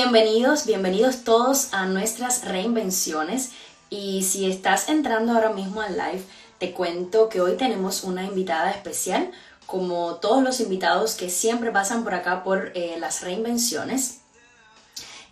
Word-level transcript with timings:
Bienvenidos, 0.00 0.64
bienvenidos 0.64 1.24
todos 1.24 1.74
a 1.74 1.86
nuestras 1.86 2.44
reinvenciones. 2.44 3.50
Y 3.90 4.22
si 4.22 4.48
estás 4.48 4.88
entrando 4.88 5.32
ahora 5.32 5.50
mismo 5.50 5.80
al 5.80 5.94
live, 5.96 6.22
te 6.58 6.70
cuento 6.70 7.28
que 7.28 7.40
hoy 7.40 7.56
tenemos 7.56 8.04
una 8.04 8.22
invitada 8.22 8.70
especial, 8.70 9.32
como 9.66 10.14
todos 10.20 10.40
los 10.40 10.60
invitados 10.60 11.16
que 11.16 11.28
siempre 11.30 11.72
pasan 11.72 12.04
por 12.04 12.14
acá 12.14 12.44
por 12.44 12.70
eh, 12.76 12.94
las 13.00 13.22
reinvenciones. 13.22 14.20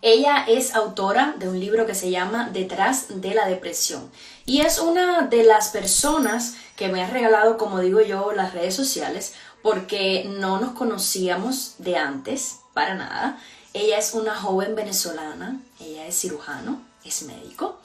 Ella 0.02 0.44
es 0.48 0.74
autora 0.74 1.36
de 1.38 1.48
un 1.48 1.60
libro 1.60 1.86
que 1.86 1.94
se 1.94 2.10
llama 2.10 2.50
Detrás 2.52 3.20
de 3.20 3.34
la 3.34 3.46
Depresión 3.46 4.10
y 4.46 4.62
es 4.62 4.80
una 4.80 5.28
de 5.28 5.44
las 5.44 5.68
personas 5.68 6.56
que 6.74 6.88
me 6.88 7.04
ha 7.04 7.08
regalado, 7.08 7.56
como 7.56 7.78
digo 7.78 8.00
yo, 8.00 8.32
las 8.32 8.52
redes 8.52 8.74
sociales 8.74 9.34
porque 9.62 10.28
no 10.28 10.58
nos 10.58 10.72
conocíamos 10.72 11.76
de 11.78 11.96
antes, 11.96 12.60
para 12.74 12.94
nada. 12.94 13.38
Ella 13.76 13.98
es 13.98 14.14
una 14.14 14.34
joven 14.34 14.74
venezolana, 14.74 15.60
ella 15.80 16.06
es 16.06 16.18
cirujano, 16.18 16.80
es 17.04 17.22
médico 17.24 17.78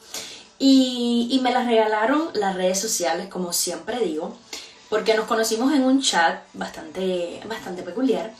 y, 0.58 1.38
me 1.42 1.52
las 1.52 1.66
regalaron 1.66 2.30
las 2.32 2.54
redes 2.54 2.80
sociales, 2.80 3.28
como 3.28 3.52
siempre 3.52 3.98
digo, 3.98 4.34
porque 4.88 5.12
nos 5.12 5.26
conocimos 5.26 5.74
en 5.74 5.82
un 5.82 6.00
chat 6.00 6.44
bastante, 6.54 7.42
bastante 7.46 7.82
peculiar. 7.82 8.32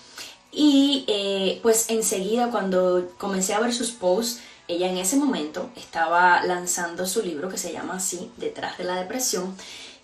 Y 0.50 1.04
eh, 1.08 1.58
pues 1.62 1.90
enseguida 1.90 2.50
cuando 2.50 3.10
comencé 3.18 3.52
a 3.52 3.60
ver 3.60 3.74
sus 3.74 3.90
posts, 3.90 4.40
ella 4.66 4.88
en 4.88 4.96
ese 4.96 5.16
momento 5.16 5.68
estaba 5.76 6.42
lanzando 6.44 7.04
su 7.06 7.20
libro 7.20 7.50
que 7.50 7.58
se 7.58 7.72
llama 7.72 7.96
así, 7.96 8.30
Detrás 8.38 8.78
de 8.78 8.84
la 8.84 8.96
Depresión. 8.96 9.54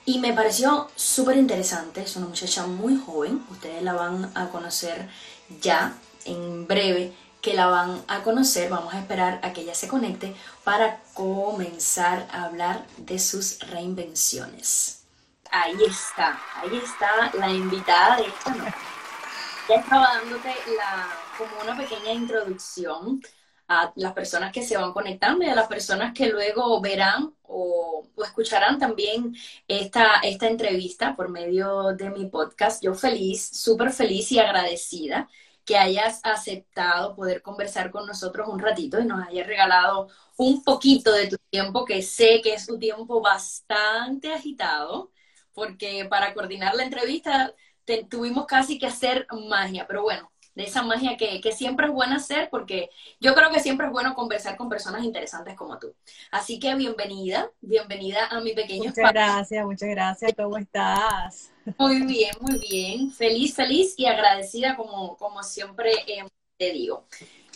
Y 0.05 0.19
me 0.19 0.35
pareció 0.35 0.91
súper 0.97 1.39
interesante, 1.39 2.03
es 2.03 2.15
una 2.17 2.27
muchacha 2.27 2.67
muy 2.67 3.01
joven, 3.01 3.43
ustedes 3.51 3.83
la 3.83 3.95
van 3.95 4.31
a 4.35 4.51
conocer 4.51 5.09
ya 5.63 5.95
en 6.27 6.67
breve 6.67 7.15
que 7.41 7.55
la 7.55 7.67
van 7.67 8.03
a 8.09 8.23
conocer. 8.23 8.71
Vamos 8.71 8.95
a 8.95 9.01
esperar 9.01 9.41
a 9.43 9.53
que 9.53 9.63
ella 9.63 9.75
se 9.75 9.89
conecte 9.89 10.35
para 10.65 11.01
comenzar 11.15 12.27
a 12.33 12.45
hablar 12.45 12.87
de 12.97 13.19
sus 13.19 13.61
reinvenciones. 13.71 15.05
Ahí 15.51 15.77
está, 15.87 16.41
ahí 16.57 16.77
está 16.77 17.31
la 17.39 17.51
invitada 17.51 18.17
de 18.17 18.27
esta 18.27 18.55
noche. 18.55 18.75
Ya 19.69 19.77
estaba 19.77 20.15
dándote 20.15 20.55
como 21.37 21.61
una 21.63 21.77
pequeña 21.77 22.13
introducción 22.13 23.21
a 23.69 23.93
las 23.97 24.15
personas 24.15 24.51
que 24.53 24.63
se 24.63 24.79
van 24.79 24.93
conectando 24.93 25.45
y 25.45 25.49
a 25.49 25.55
las 25.55 25.69
personas 25.69 26.15
que 26.15 26.29
luego 26.29 26.81
verán 26.81 27.35
o, 27.43 28.07
o, 28.15 28.25
escucharán 28.25 28.79
también 28.79 29.35
esta, 29.69 30.21
esta 30.23 30.49
entrevista 30.49 31.15
por 31.15 31.29
medio 31.29 31.93
de 31.95 32.11
mi 32.11 32.27
podcast. 32.27 32.83
Yo 32.83 32.95
feliz, 32.95 33.47
súper 33.53 33.91
feliz 33.91 34.33
y 34.33 34.39
agradecida 34.39 35.29
que 35.69 35.77
hayas 35.77 36.21
aceptado 36.25 37.15
poder 37.15 37.43
conversar 37.43 37.91
con 37.91 38.07
nosotros 38.07 38.49
un 38.49 38.59
ratito 38.59 38.99
y 38.99 39.05
nos 39.05 39.29
hayas 39.29 39.47
regalado 39.47 40.09
un 40.39 40.65
poquito 40.65 41.13
de 41.13 41.27
tu 41.27 41.37
tiempo, 41.51 41.85
que 41.85 42.01
sé 42.01 42.41
que 42.43 42.55
es 42.55 42.71
un 42.71 42.81
tiempo 42.81 43.21
bastante 43.21 44.33
agitado, 44.33 45.13
porque 45.53 46.07
para 46.09 46.33
coordinar 46.33 46.75
la 46.75 46.85
entrevista 46.85 47.55
tuvimos 48.09 48.47
casi 48.47 48.79
que 48.79 48.87
hacer 48.87 49.27
magia, 49.51 49.87
pero 49.87 50.03
bueno, 50.05 50.33
de 50.59 50.65
esa 50.65 50.83
magia 50.83 51.17
que, 51.17 51.41
siempre 51.53 51.87
es 51.87 51.93
buena 51.93 52.17
hacer, 52.17 52.51
porque 52.51 52.91
yo 53.21 53.33
creo 53.37 53.49
que 53.53 53.61
siempre 53.61 53.87
es 53.87 53.93
bueno 53.93 54.17
conversar 54.17 54.57
con 54.57 54.69
personas 54.69 55.05
interesantes 55.05 55.55
como 55.55 55.79
tú. 55.79 55.95
Así 56.33 56.59
que 56.59 56.75
bienvenida, 56.75 57.49
bienvenida 57.61 58.27
a 58.27 58.41
mi 58.41 58.55
pequeño 58.55 58.89
Muchas 58.89 59.13
gracias, 59.13 59.65
muchas 59.65 59.89
gracias, 59.89 60.33
¿cómo 60.37 60.57
estás? 60.57 61.53
Muy 61.79 62.03
bien, 62.03 62.33
muy 62.41 62.59
bien, 62.59 63.13
feliz, 63.13 63.55
feliz 63.55 63.95
y 63.97 64.07
agradecida 64.07 64.75
como, 64.75 65.17
como 65.17 65.45
siempre 65.45 65.93
eh, 66.09 66.27
te 66.57 66.73
digo. 66.73 67.07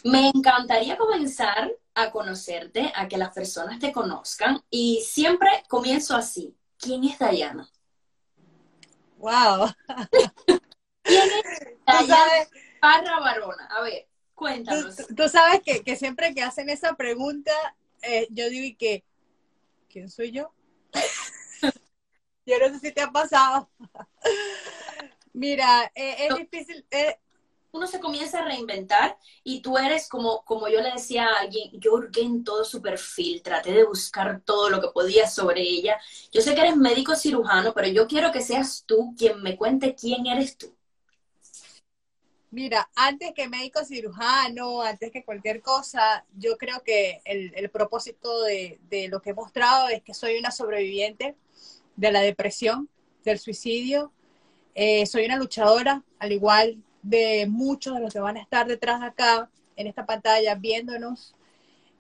Me 0.04 0.28
encantaría 0.28 0.96
comenzar 0.96 1.72
a 1.96 2.12
conocerte, 2.12 2.92
a 2.94 3.08
que 3.08 3.18
las 3.18 3.30
personas 3.30 3.80
te 3.80 3.90
conozcan 3.90 4.62
y 4.70 5.02
siempre 5.04 5.48
comienzo 5.68 6.14
así. 6.14 6.54
¿Quién 6.78 7.02
es 7.02 7.18
Dayana? 7.18 7.68
Wow. 9.18 9.72
¿Quién 11.02 11.28
es 11.28 11.84
Dayana? 11.86 12.46
Parra 12.82 13.20
Barona. 13.20 13.66
A 13.66 13.80
ver, 13.82 14.08
cuéntanos. 14.34 14.96
Tú, 15.16 15.28
sabes 15.28 15.60
que, 15.62 15.94
siempre 15.94 16.34
que 16.34 16.42
hacen 16.42 16.68
esa 16.68 16.94
pregunta, 16.94 17.52
eh, 18.02 18.26
yo 18.30 18.50
digo 18.50 18.76
que, 18.76 19.04
¿quién 19.88 20.10
soy 20.10 20.32
yo? 20.32 20.52
yo 22.44 22.58
no 22.58 22.68
sé 22.70 22.80
si 22.80 22.92
te 22.92 23.02
ha 23.02 23.12
pasado. 23.12 23.70
Mira, 25.32 25.92
eh, 25.94 26.26
es 26.26 26.34
difícil. 26.34 26.84
Eh, 26.90 27.20
uno 27.70 27.86
se 27.86 28.00
comienza 28.00 28.40
a 28.40 28.46
reinventar 28.46 29.16
y 29.44 29.62
tú 29.62 29.78
eres 29.78 30.08
como, 30.08 30.44
como 30.44 30.66
yo 30.66 30.80
le 30.80 30.90
decía 30.90 31.28
a 31.28 31.42
alguien, 31.42 31.70
yo 31.74 31.92
hurgué 31.92 32.22
en 32.22 32.42
todo 32.42 32.64
su 32.64 32.82
perfil, 32.82 33.42
traté 33.42 33.70
de 33.70 33.84
buscar 33.84 34.42
todo 34.44 34.68
lo 34.70 34.80
que 34.80 34.88
podía 34.88 35.30
sobre 35.30 35.62
ella. 35.62 36.00
Yo 36.32 36.40
sé 36.40 36.52
que 36.56 36.62
eres 36.62 36.76
médico 36.76 37.14
cirujano, 37.14 37.72
pero 37.74 37.86
yo 37.86 38.08
quiero 38.08 38.32
que 38.32 38.40
seas 38.40 38.82
tú 38.84 39.14
quien 39.16 39.40
me 39.40 39.56
cuente 39.56 39.94
quién 39.94 40.26
eres 40.26 40.58
tú. 40.58 40.74
Mira, 42.52 42.90
antes 42.94 43.32
que 43.32 43.48
médico 43.48 43.82
cirujano, 43.82 44.82
antes 44.82 45.10
que 45.10 45.24
cualquier 45.24 45.62
cosa, 45.62 46.26
yo 46.36 46.58
creo 46.58 46.82
que 46.84 47.22
el, 47.24 47.70
propósito 47.70 48.42
de, 48.42 48.78
lo 49.10 49.22
que 49.22 49.30
he 49.30 49.34
mostrado 49.34 49.88
es 49.88 50.02
que 50.02 50.12
soy 50.12 50.36
una 50.36 50.50
sobreviviente 50.50 51.34
de 51.96 52.12
la 52.12 52.20
depresión, 52.20 52.90
del 53.24 53.38
suicidio. 53.38 54.12
Eh, 54.74 55.06
soy 55.06 55.24
una 55.24 55.38
luchadora, 55.38 56.04
al 56.18 56.32
igual 56.32 56.76
de 57.00 57.46
muchos 57.48 57.94
de 57.94 58.00
los 58.00 58.12
que 58.12 58.20
van 58.20 58.36
a 58.36 58.42
estar 58.42 58.66
detrás 58.66 59.00
de 59.00 59.06
acá, 59.06 59.50
en 59.76 59.86
esta 59.86 60.04
pantalla, 60.04 60.54
viéndonos. 60.54 61.34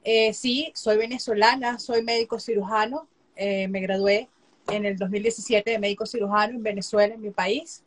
Eh, 0.04 0.34
sí, 0.34 0.70
soy 0.74 0.98
venezolana, 0.98 1.78
soy 1.78 2.02
médico 2.02 2.38
cirujano. 2.38 3.08
Eh, 3.36 3.68
me 3.68 3.80
gradué 3.80 4.28
en 4.68 4.84
el 4.84 4.98
2017 4.98 5.70
de 5.70 5.78
médico 5.78 6.04
cirujano 6.04 6.52
en 6.52 6.62
Venezuela, 6.62 7.14
en 7.14 7.22
mi 7.22 7.30
país. 7.30 7.82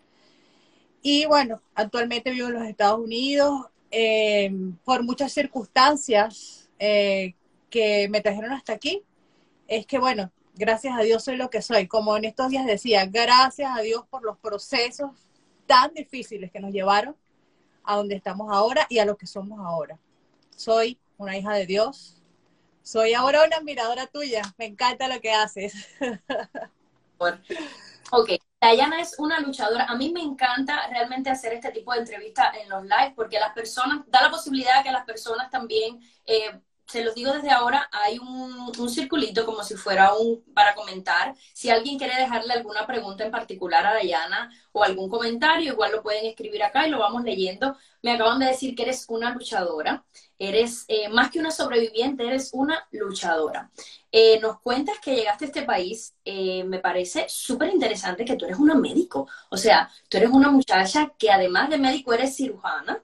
Y 1.07 1.27
bueno, 1.27 1.61
actualmente 1.75 2.31
vivo 2.31 2.47
en 2.47 2.55
los 2.55 2.63
Estados 2.63 2.99
Unidos 2.99 3.67
eh, 3.91 4.51
por 4.83 5.03
muchas 5.03 5.31
circunstancias 5.31 6.67
eh, 6.79 7.35
que 7.69 8.09
me 8.09 8.21
trajeron 8.21 8.51
hasta 8.51 8.73
aquí. 8.73 9.03
Es 9.67 9.85
que 9.85 9.99
bueno, 9.99 10.31
gracias 10.55 10.97
a 10.97 11.03
Dios 11.03 11.23
soy 11.23 11.37
lo 11.37 11.51
que 11.51 11.61
soy. 11.61 11.87
Como 11.87 12.17
en 12.17 12.25
estos 12.25 12.49
días 12.49 12.65
decía, 12.65 13.05
gracias 13.05 13.69
a 13.77 13.83
Dios 13.83 14.03
por 14.09 14.23
los 14.23 14.39
procesos 14.39 15.11
tan 15.67 15.93
difíciles 15.93 16.51
que 16.51 16.59
nos 16.59 16.71
llevaron 16.71 17.15
a 17.83 17.97
donde 17.97 18.15
estamos 18.15 18.51
ahora 18.51 18.87
y 18.89 18.97
a 18.97 19.05
lo 19.05 19.15
que 19.15 19.27
somos 19.27 19.59
ahora. 19.59 19.99
Soy 20.55 20.97
una 21.17 21.37
hija 21.37 21.53
de 21.53 21.67
Dios. 21.67 22.23
Soy 22.81 23.13
ahora 23.13 23.45
una 23.45 23.57
admiradora 23.57 24.07
tuya. 24.07 24.41
Me 24.57 24.65
encanta 24.65 25.07
lo 25.07 25.21
que 25.21 25.33
haces. 25.33 25.87
ok, 28.11 28.29
Dayana 28.65 28.99
es 28.99 29.19
una 29.19 29.39
luchadora. 29.39 29.85
A 29.85 29.95
mí 29.95 30.11
me 30.11 30.21
encanta 30.21 30.87
realmente 30.89 31.29
hacer 31.29 31.53
este 31.53 31.71
tipo 31.71 31.93
de 31.93 31.99
entrevistas 31.99 32.55
en 32.59 32.67
los 32.67 32.81
live 32.83 33.13
porque 33.15 33.39
las 33.39 33.53
personas, 33.53 33.99
da 34.07 34.23
la 34.23 34.31
posibilidad 34.31 34.83
que 34.83 34.91
las 34.91 35.05
personas 35.05 35.51
también 35.51 35.99
eh, 36.25 36.59
se 36.87 37.03
los 37.03 37.15
digo 37.15 37.33
desde 37.33 37.49
ahora, 37.49 37.89
hay 37.91 38.19
un, 38.19 38.55
circulito 38.89 39.45
como 39.45 39.63
si 39.63 39.75
fuera 39.75 40.13
un 40.13 40.43
para 40.53 40.75
comentar. 40.75 41.35
Si 41.53 41.69
alguien 41.69 41.97
quiere 41.97 42.15
dejarle 42.15 42.53
alguna 42.53 42.85
pregunta 42.85 43.25
en 43.25 43.31
particular 43.31 43.85
a 43.85 43.93
Dayana 43.93 44.51
o 44.71 44.83
algún 44.83 45.09
comentario, 45.09 45.73
igual 45.73 45.91
lo 45.91 46.03
pueden 46.03 46.25
escribir 46.25 46.63
acá 46.63 46.87
y 46.87 46.91
lo 46.91 46.99
vamos 46.99 47.23
leyendo. 47.23 47.75
Me 48.01 48.11
acaban 48.11 48.39
de 48.39 48.45
decir 48.47 48.75
que 48.75 48.83
eres 48.83 49.05
una 49.09 49.33
luchadora, 49.33 50.05
eres 50.37 50.85
eh, 50.87 51.09
más 51.09 51.31
que 51.31 51.39
una 51.39 51.51
sobreviviente, 51.51 52.27
eres 52.27 52.51
una 52.53 52.87
luchadora. 52.91 53.71
Eh, 54.11 54.39
nos 54.39 54.59
cuentas 54.61 54.99
que 54.99 55.15
llegaste 55.15 55.45
a 55.45 55.47
este 55.47 55.63
país, 55.63 56.15
eh, 56.23 56.63
me 56.63 56.79
parece 56.79 57.25
súper 57.27 57.69
interesante 57.73 58.23
que 58.25 58.35
tú 58.35 58.45
eres 58.45 58.57
una 58.59 58.75
médico, 58.75 59.27
o 59.49 59.57
sea, 59.57 59.89
tú 60.09 60.17
eres 60.17 60.29
una 60.29 60.49
muchacha 60.51 61.13
que 61.17 61.31
además 61.31 61.69
de 61.69 61.77
médico 61.77 62.13
eres 62.13 62.35
cirujana, 62.35 63.03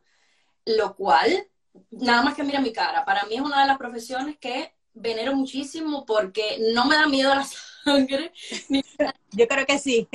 lo 0.66 0.96
cual 0.96 1.48
nada 1.92 2.24
más 2.24 2.36
que 2.36 2.44
mira 2.44 2.60
mi 2.60 2.74
cara. 2.74 3.06
Para 3.06 3.26
mí 3.26 3.36
es 3.36 3.42
una 3.42 3.62
de 3.62 3.68
las 3.68 3.78
profesiones 3.78 4.38
que 4.38 4.74
venero 4.94 5.36
muchísimo 5.36 6.06
porque 6.06 6.58
no 6.74 6.86
me 6.86 6.96
da 6.96 7.08
miedo 7.08 7.34
la 7.34 7.46
sangre. 7.84 8.34
Yo 9.32 9.48
creo 9.48 9.66
que 9.66 9.80
sí. 9.80 10.08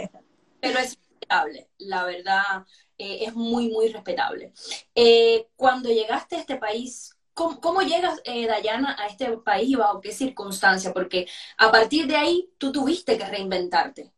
Pero 0.61 0.79
es 0.79 0.97
respetable, 0.97 1.69
la 1.79 2.05
verdad, 2.05 2.67
eh, 2.99 3.25
es 3.27 3.35
muy, 3.35 3.71
muy 3.71 3.89
respetable. 3.89 4.53
Eh, 4.95 5.49
cuando 5.57 5.89
llegaste 5.89 6.37
a 6.37 6.41
este 6.41 6.57
país, 6.57 7.17
¿cómo, 7.35 7.83
llegas, 7.83 8.21
eh, 8.25 8.47
Dayana, 8.47 8.97
a 8.99 9.07
este 9.07 9.37
país 9.39 9.71
y 9.71 9.75
bajo 9.75 10.01
qué 10.01 10.13
circunstancia? 10.13 10.93
Porque 10.93 11.27
a 11.59 11.71
partir 11.71 12.07
de 12.07 12.17
ahí 12.17 12.51
tú 12.59 12.73
tuviste 12.73 13.17
que 13.17 13.27
reinventarte. 13.27 14.13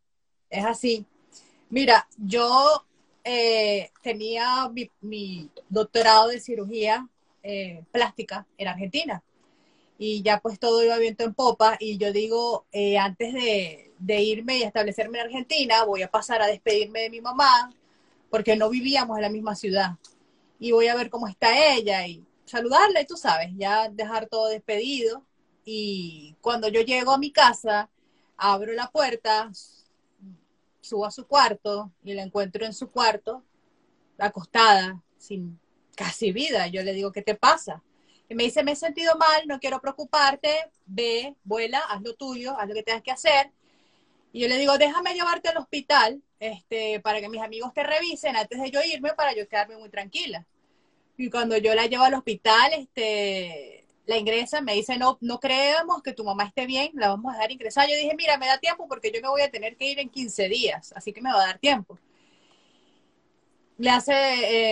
Es 0.49 0.65
así. 0.65 1.05
Mira, 1.69 2.07
yo 2.17 2.85
tenía 4.01 4.71
mi 5.01 5.51
doctorado 5.69 6.29
de 6.29 6.39
cirugía 6.39 7.07
eh, 7.43 7.83
plástica 7.91 8.45
en 8.57 8.67
Argentina. 8.67 9.23
Y 9.97 10.21
ya 10.23 10.39
pues 10.39 10.59
todo 10.59 10.83
iba 10.83 10.97
viento 10.97 11.23
en 11.23 11.33
popa 11.33 11.77
y 11.79 11.97
yo 11.97 12.13
digo, 12.13 12.65
eh, 12.71 12.97
antes 12.97 13.33
de, 13.33 13.91
irme 14.21 14.57
y 14.57 14.63
establecerme 14.63 15.19
en 15.19 15.25
Argentina, 15.25 15.83
voy 15.83 16.03
a 16.03 16.11
pasar 16.11 16.41
a 16.41 16.47
despedirme 16.47 17.01
de 17.01 17.09
mi 17.09 17.21
mamá, 17.21 17.73
porque 18.29 18.55
no 18.55 18.69
vivíamos 18.69 19.17
en 19.17 19.23
la 19.23 19.29
misma 19.29 19.55
ciudad. 19.55 19.91
Y 20.59 20.71
voy 20.71 20.87
a 20.87 20.95
ver 20.95 21.09
cómo 21.09 21.27
está 21.27 21.73
ella. 21.73 22.07
Y 22.07 22.23
saludarla 22.45 23.01
y 23.01 23.05
tú 23.05 23.17
sabes, 23.17 23.51
ya 23.57 23.89
dejar 23.89 24.27
todo 24.27 24.47
despedido. 24.47 25.23
Y 25.65 26.35
cuando 26.41 26.69
yo 26.69 26.81
llego 26.81 27.11
a 27.11 27.17
mi 27.17 27.31
casa, 27.31 27.89
abro 28.37 28.73
la 28.73 28.89
puerta, 28.89 29.51
subo 30.81 31.05
a 31.05 31.11
su 31.11 31.27
cuarto 31.27 31.91
y 32.03 32.13
la 32.13 32.23
encuentro 32.23 32.65
en 32.65 32.73
su 32.73 32.89
cuarto, 32.89 33.43
acostada, 34.17 35.01
sin 35.17 35.59
casi 35.99 36.31
vida. 36.31 36.67
Yo 36.67 36.81
le 36.81 36.93
digo, 36.93 37.11
¿qué 37.11 37.21
te 37.21 37.35
pasa? 37.35 37.83
Y 38.29 38.35
me 38.35 38.43
dice, 38.43 38.63
me 38.63 38.71
he 38.71 38.75
sentido 38.77 39.17
mal, 39.17 39.43
no 39.47 39.59
quiero 39.59 39.81
preocuparte, 39.81 40.71
ve, 40.85 41.35
vuela, 41.43 41.79
haz 41.89 42.01
lo 42.01 42.13
tuyo, 42.13 42.57
haz 42.57 42.69
lo 42.69 42.73
que 42.73 42.83
tengas 42.83 43.03
que 43.03 43.11
hacer. 43.11 43.51
Y 44.31 44.41
yo 44.41 44.47
le 44.47 44.57
digo, 44.57 44.77
déjame 44.77 45.13
llevarte 45.13 45.49
al 45.49 45.57
hospital 45.57 46.21
este, 46.39 47.01
para 47.01 47.19
que 47.19 47.27
mis 47.27 47.41
amigos 47.41 47.73
te 47.73 47.83
revisen 47.83 48.37
antes 48.37 48.61
de 48.61 48.71
yo 48.71 48.79
irme, 48.81 49.13
para 49.13 49.35
yo 49.35 49.47
quedarme 49.49 49.77
muy 49.77 49.89
tranquila. 49.89 50.45
Y 51.17 51.29
cuando 51.29 51.57
yo 51.57 51.75
la 51.75 51.87
llevo 51.87 52.05
al 52.05 52.13
hospital, 52.13 52.71
este, 52.73 53.85
la 54.05 54.17
ingresa, 54.17 54.61
me 54.61 54.75
dice, 54.75 54.97
no, 54.97 55.17
no 55.19 55.39
creemos 55.41 56.01
que 56.01 56.13
tu 56.13 56.23
mamá 56.23 56.45
esté 56.45 56.65
bien, 56.65 56.91
la 56.93 57.09
vamos 57.09 57.31
a 57.31 57.35
dejar 57.35 57.51
ingresar. 57.51 57.89
Yo 57.89 57.95
dije, 57.95 58.15
mira, 58.15 58.37
me 58.37 58.47
da 58.47 58.57
tiempo 58.57 58.87
porque 58.87 59.11
yo 59.11 59.21
me 59.21 59.27
voy 59.27 59.41
a 59.41 59.51
tener 59.51 59.75
que 59.75 59.91
ir 59.91 59.99
en 59.99 60.09
15 60.09 60.47
días, 60.47 60.93
así 60.95 61.11
que 61.11 61.21
me 61.21 61.31
va 61.33 61.43
a 61.43 61.47
dar 61.47 61.59
tiempo. 61.59 61.99
Le 63.77 63.89
hace, 63.89 64.13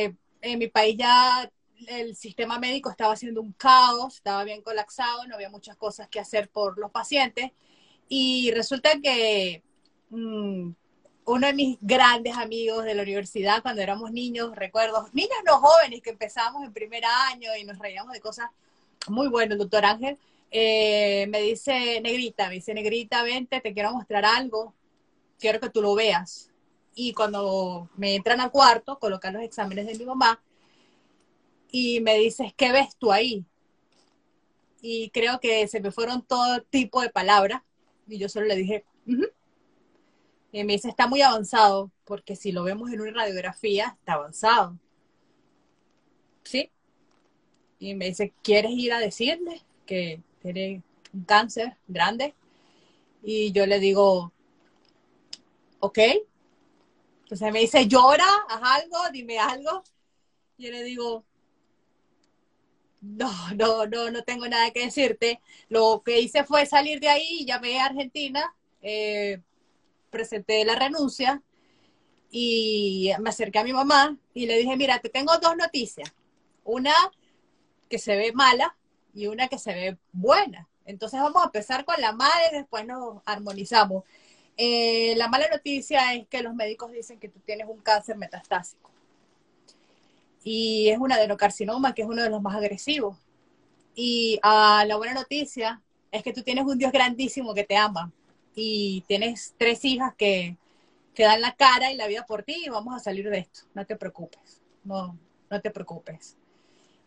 eh, 0.05 0.15
en 0.51 0.59
mi 0.59 0.67
país 0.67 0.95
ya 0.97 1.49
el 1.87 2.15
sistema 2.15 2.59
médico 2.59 2.89
estaba 2.89 3.13
haciendo 3.13 3.41
un 3.41 3.53
caos, 3.53 4.15
estaba 4.15 4.43
bien 4.43 4.61
colapsado, 4.61 5.25
no 5.27 5.35
había 5.35 5.49
muchas 5.49 5.75
cosas 5.77 6.07
que 6.09 6.19
hacer 6.19 6.49
por 6.49 6.77
los 6.77 6.91
pacientes. 6.91 7.51
Y 8.09 8.51
resulta 8.51 8.99
que 9.01 9.63
mm, 10.09 10.71
uno 11.25 11.47
de 11.47 11.53
mis 11.53 11.77
grandes 11.81 12.35
amigos 12.37 12.85
de 12.85 12.95
la 12.95 13.03
universidad, 13.03 13.61
cuando 13.61 13.81
éramos 13.81 14.11
niños, 14.11 14.55
recuerdo, 14.55 15.09
niños 15.13 15.37
no 15.45 15.59
jóvenes 15.59 16.01
que 16.01 16.11
empezamos 16.11 16.63
en 16.63 16.73
primer 16.73 17.03
año 17.05 17.51
y 17.59 17.63
nos 17.63 17.77
reíamos 17.77 18.13
de 18.13 18.21
cosas 18.21 18.49
muy 19.07 19.27
bueno 19.27 19.53
el 19.53 19.59
doctor 19.59 19.85
Ángel, 19.85 20.17
eh, 20.51 21.27
me 21.27 21.41
dice, 21.41 21.99
negrita, 22.01 22.47
me 22.47 22.55
dice, 22.55 22.73
negrita, 22.73 23.23
vente, 23.23 23.59
te 23.59 23.73
quiero 23.73 23.91
mostrar 23.91 24.25
algo, 24.25 24.73
quiero 25.39 25.59
que 25.59 25.69
tú 25.69 25.81
lo 25.81 25.95
veas. 25.95 26.49
Y 26.99 27.13
cuando 27.13 27.89
me 27.95 28.15
entran 28.15 28.41
al 28.41 28.51
cuarto, 28.51 28.97
colocan 28.97 29.35
los 29.35 29.43
exámenes 29.43 29.85
de 29.85 29.95
mi 29.95 30.05
mamá 30.05 30.41
y 31.71 31.99
me 31.99 32.17
dices, 32.17 32.53
¿qué 32.57 32.71
ves 32.71 32.95
tú 32.97 33.11
ahí? 33.11 33.45
Y 34.81 35.11
creo 35.11 35.39
que 35.39 35.67
se 35.67 35.79
me 35.79 35.91
fueron 35.91 36.23
todo 36.23 36.61
tipo 36.63 37.01
de 37.01 37.09
palabras 37.09 37.61
y 38.07 38.17
yo 38.17 38.29
solo 38.29 38.47
le 38.47 38.55
dije, 38.55 38.83
y 40.51 40.63
me 40.63 40.73
dice, 40.73 40.89
está 40.89 41.07
muy 41.07 41.21
avanzado, 41.21 41.91
porque 42.03 42.35
si 42.35 42.51
lo 42.51 42.63
vemos 42.63 42.91
en 42.91 43.01
una 43.01 43.11
radiografía, 43.11 43.95
está 43.99 44.13
avanzado. 44.13 44.79
¿Sí? 46.43 46.71
y 47.79 47.95
me 47.95 48.05
dice, 48.05 48.33
¿quieres 48.41 48.71
ir 48.71 48.93
a 48.93 48.99
decirle 48.99 49.61
que 49.85 50.21
tiene 50.41 50.81
un 51.13 51.23
cáncer 51.23 51.77
grande? 51.87 52.33
Y 53.23 53.51
yo 53.51 53.65
le 53.65 53.79
digo, 53.79 54.31
ok. 55.79 55.99
Entonces 57.27 57.51
me 57.51 57.59
dice, 57.59 57.89
llora, 57.89 58.23
haz 58.47 58.81
algo, 58.81 58.97
dime 59.11 59.37
algo. 59.37 59.83
Y 60.55 60.63
yo 60.63 60.71
le 60.71 60.81
digo, 60.83 61.25
no, 63.01 63.29
no, 63.53 63.85
no, 63.85 64.09
no 64.11 64.23
tengo 64.23 64.47
nada 64.47 64.71
que 64.71 64.85
decirte. 64.85 65.41
Lo 65.67 66.03
que 66.05 66.21
hice 66.21 66.45
fue 66.45 66.65
salir 66.65 67.01
de 67.01 67.09
ahí, 67.09 67.45
llamé 67.45 67.81
a 67.81 67.87
Argentina, 67.87 68.55
eh, 68.81 69.41
presenté 70.09 70.63
la 70.63 70.75
renuncia 70.75 71.43
y 72.31 73.11
me 73.19 73.29
acerqué 73.29 73.59
a 73.59 73.65
mi 73.65 73.73
mamá 73.73 74.17
y 74.33 74.45
le 74.45 74.57
dije, 74.57 74.77
mira, 74.77 74.99
te 74.99 75.09
tengo 75.09 75.37
dos 75.37 75.57
noticias. 75.57 76.09
Una 76.63 76.93
que 77.89 77.99
se 77.99 78.15
ve 78.15 78.31
mala 78.31 78.77
y 79.13 79.27
una 79.27 79.49
que 79.49 79.59
se 79.59 79.73
ve 79.73 79.97
buena. 80.13 80.69
Entonces 80.85 81.19
vamos 81.19 81.41
a 81.43 81.47
empezar 81.47 81.83
con 81.83 81.99
la 81.99 82.13
mala 82.13 82.51
y 82.53 82.55
después 82.55 82.85
nos 82.85 83.21
armonizamos. 83.25 84.05
Eh, 84.57 85.13
la 85.15 85.27
mala 85.27 85.47
noticia 85.49 86.15
es 86.15 86.27
que 86.27 86.41
los 86.41 86.55
médicos 86.55 86.91
dicen 86.91 87.19
que 87.19 87.29
tú 87.29 87.39
tienes 87.45 87.67
un 87.69 87.79
cáncer 87.79 88.17
metastásico. 88.17 88.89
Y 90.43 90.89
es 90.89 90.97
un 90.97 91.11
adenocarcinoma, 91.11 91.93
que 91.93 92.01
es 92.01 92.07
uno 92.07 92.23
de 92.23 92.29
los 92.29 92.41
más 92.41 92.55
agresivos. 92.55 93.17
Y 93.93 94.39
ah, 94.41 94.83
la 94.87 94.97
buena 94.97 95.13
noticia 95.13 95.81
es 96.11 96.23
que 96.23 96.33
tú 96.33 96.41
tienes 96.41 96.65
un 96.65 96.77
Dios 96.77 96.91
grandísimo 96.91 97.53
que 97.53 97.63
te 97.63 97.77
ama. 97.77 98.11
Y 98.55 99.03
tienes 99.07 99.53
tres 99.57 99.85
hijas 99.85 100.15
que, 100.15 100.57
que 101.13 101.23
dan 101.23 101.41
la 101.41 101.55
cara 101.55 101.91
y 101.91 101.95
la 101.95 102.07
vida 102.07 102.25
por 102.25 102.43
ti 102.43 102.63
y 102.65 102.69
vamos 102.69 102.95
a 102.95 102.99
salir 102.99 103.29
de 103.29 103.39
esto. 103.39 103.61
No 103.75 103.85
te 103.85 103.95
preocupes. 103.95 104.61
No, 104.83 105.17
no 105.49 105.61
te 105.61 105.69
preocupes. 105.69 106.35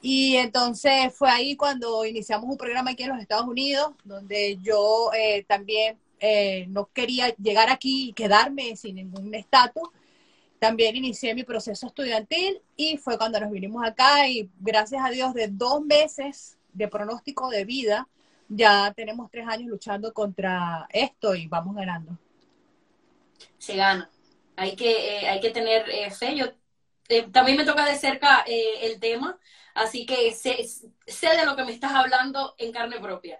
Y 0.02 0.36
entonces 0.36 1.12
fue 1.14 1.30
ahí 1.30 1.56
cuando 1.56 2.04
iniciamos 2.04 2.48
un 2.48 2.56
programa 2.56 2.92
aquí 2.92 3.02
en 3.02 3.10
los 3.10 3.20
Estados 3.20 3.46
Unidos, 3.46 3.92
donde 4.04 4.58
yo 4.62 5.10
eh, 5.12 5.44
también 5.46 5.98
eh, 6.20 6.66
no 6.68 6.90
quería 6.92 7.34
llegar 7.36 7.70
aquí 7.70 8.10
y 8.10 8.12
quedarme 8.12 8.76
sin 8.76 8.96
ningún 8.96 9.34
estatus. 9.34 9.88
También 10.58 10.96
inicié 10.96 11.34
mi 11.34 11.42
proceso 11.42 11.86
estudiantil 11.86 12.60
y 12.76 12.98
fue 12.98 13.16
cuando 13.16 13.40
nos 13.40 13.50
vinimos 13.50 13.84
acá 13.84 14.28
y 14.28 14.50
gracias 14.58 15.02
a 15.04 15.10
Dios 15.10 15.32
de 15.34 15.48
dos 15.48 15.84
meses 15.84 16.58
de 16.72 16.86
pronóstico 16.86 17.48
de 17.50 17.64
vida, 17.64 18.06
ya 18.48 18.92
tenemos 18.94 19.30
tres 19.30 19.48
años 19.48 19.68
luchando 19.70 20.12
contra 20.12 20.86
esto 20.90 21.34
y 21.34 21.48
vamos 21.48 21.74
ganando. 21.74 22.16
Se 23.58 23.74
gana. 23.74 24.10
Hay 24.56 24.76
que, 24.76 25.20
eh, 25.20 25.28
hay 25.28 25.40
que 25.40 25.50
tener 25.50 25.84
fe. 26.12 26.36
Yo, 26.36 26.46
también 27.32 27.56
me 27.56 27.64
toca 27.64 27.84
de 27.86 27.96
cerca 27.96 28.44
el 28.46 29.00
tema 29.00 29.38
Así 29.74 30.06
que 30.06 30.32
sé, 30.32 30.56
de 31.06 31.46
lo 31.46 31.56
que 31.56 31.64
me 31.64 31.72
estás 31.72 31.92
hablando 31.92 32.54
en 32.58 32.72
carne 32.72 33.00
propia. 33.00 33.38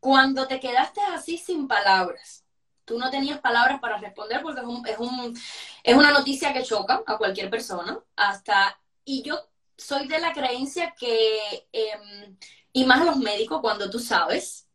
Cuando 0.00 0.46
te 0.46 0.60
quedaste 0.60 1.00
así 1.00 1.38
sin 1.38 1.66
palabras, 1.66 2.44
tú 2.84 2.98
no 2.98 3.10
tenías 3.10 3.40
palabras 3.40 3.80
para 3.80 3.98
responder 3.98 4.42
porque 4.42 4.60
es, 4.60 4.98
un, 4.98 5.38
es, 5.82 5.96
una 5.96 6.10
noticia 6.10 6.52
que 6.52 6.62
choca 6.62 7.02
a 7.06 7.18
cualquier 7.18 7.50
persona. 7.50 7.98
Hasta, 8.16 8.80
y 9.04 9.22
yo 9.22 9.38
soy 9.76 10.08
de 10.08 10.18
la 10.18 10.32
creencia 10.32 10.94
que, 10.98 11.68
em, 11.72 12.36
y 12.72 12.84
más 12.84 13.04
los 13.04 13.16
médicos, 13.16 13.60
cuando 13.60 13.90
tú 13.90 13.98
sabes 13.98 14.68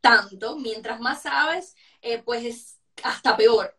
tanto, 0.00 0.56
mientras 0.56 1.00
más 1.00 1.22
sabes, 1.22 1.76
eh, 2.02 2.22
pues 2.22 2.44
es 2.44 2.78
hasta 3.02 3.36
peor. 3.36 3.76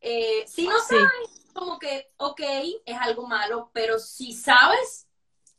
Eh, 0.00 0.44
si 0.46 0.66
no 0.66 0.78
sabes, 0.80 1.50
como 1.52 1.78
que, 1.78 2.12
ok, 2.16 2.40
es 2.84 2.98
algo 2.98 3.26
malo, 3.26 3.70
pero 3.72 3.98
si 3.98 4.32
sabes, 4.32 5.08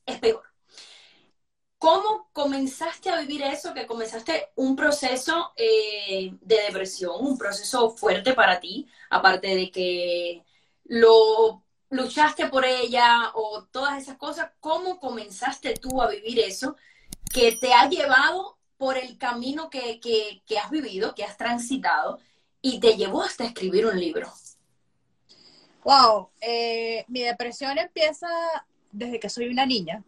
es 0.05 0.19
peor. 0.19 0.43
¿Cómo 1.85 2.29
comenzaste 2.33 3.11
a 3.11 3.19
vivir 3.19 3.43
eso? 3.43 3.71
Que 3.71 3.85
comenzaste 3.85 4.49
un 4.55 4.75
proceso 4.75 5.53
eh, 5.55 6.33
de 6.41 6.55
depresión, 6.63 7.13
un 7.19 7.37
proceso 7.37 7.91
fuerte 7.91 8.33
para 8.33 8.59
ti, 8.59 8.87
aparte 9.11 9.55
de 9.55 9.69
que 9.69 10.43
lo 10.85 11.61
luchaste 11.91 12.47
por 12.47 12.65
ella 12.65 13.29
o 13.35 13.65
todas 13.65 14.01
esas 14.01 14.17
cosas. 14.17 14.49
¿Cómo 14.59 14.99
comenzaste 14.99 15.75
tú 15.75 16.01
a 16.01 16.09
vivir 16.09 16.39
eso 16.39 16.75
que 17.31 17.51
te 17.51 17.71
ha 17.71 17.87
llevado 17.87 18.57
por 18.77 18.97
el 18.97 19.19
camino 19.19 19.69
que, 19.69 19.99
que 19.99 20.57
has 20.57 20.71
vivido, 20.71 21.13
que 21.13 21.23
has 21.23 21.37
transitado 21.37 22.17
y 22.63 22.79
te 22.79 22.97
llevó 22.97 23.21
hasta 23.21 23.45
escribir 23.45 23.85
un 23.85 23.99
libro? 23.99 24.33
Wow, 25.83 26.31
eh, 26.41 27.05
mi 27.09 27.21
depresión 27.21 27.77
empieza 27.77 28.27
desde 28.91 29.19
que 29.19 29.29
soy 29.29 29.49
una 29.49 29.67
niña. 29.67 30.03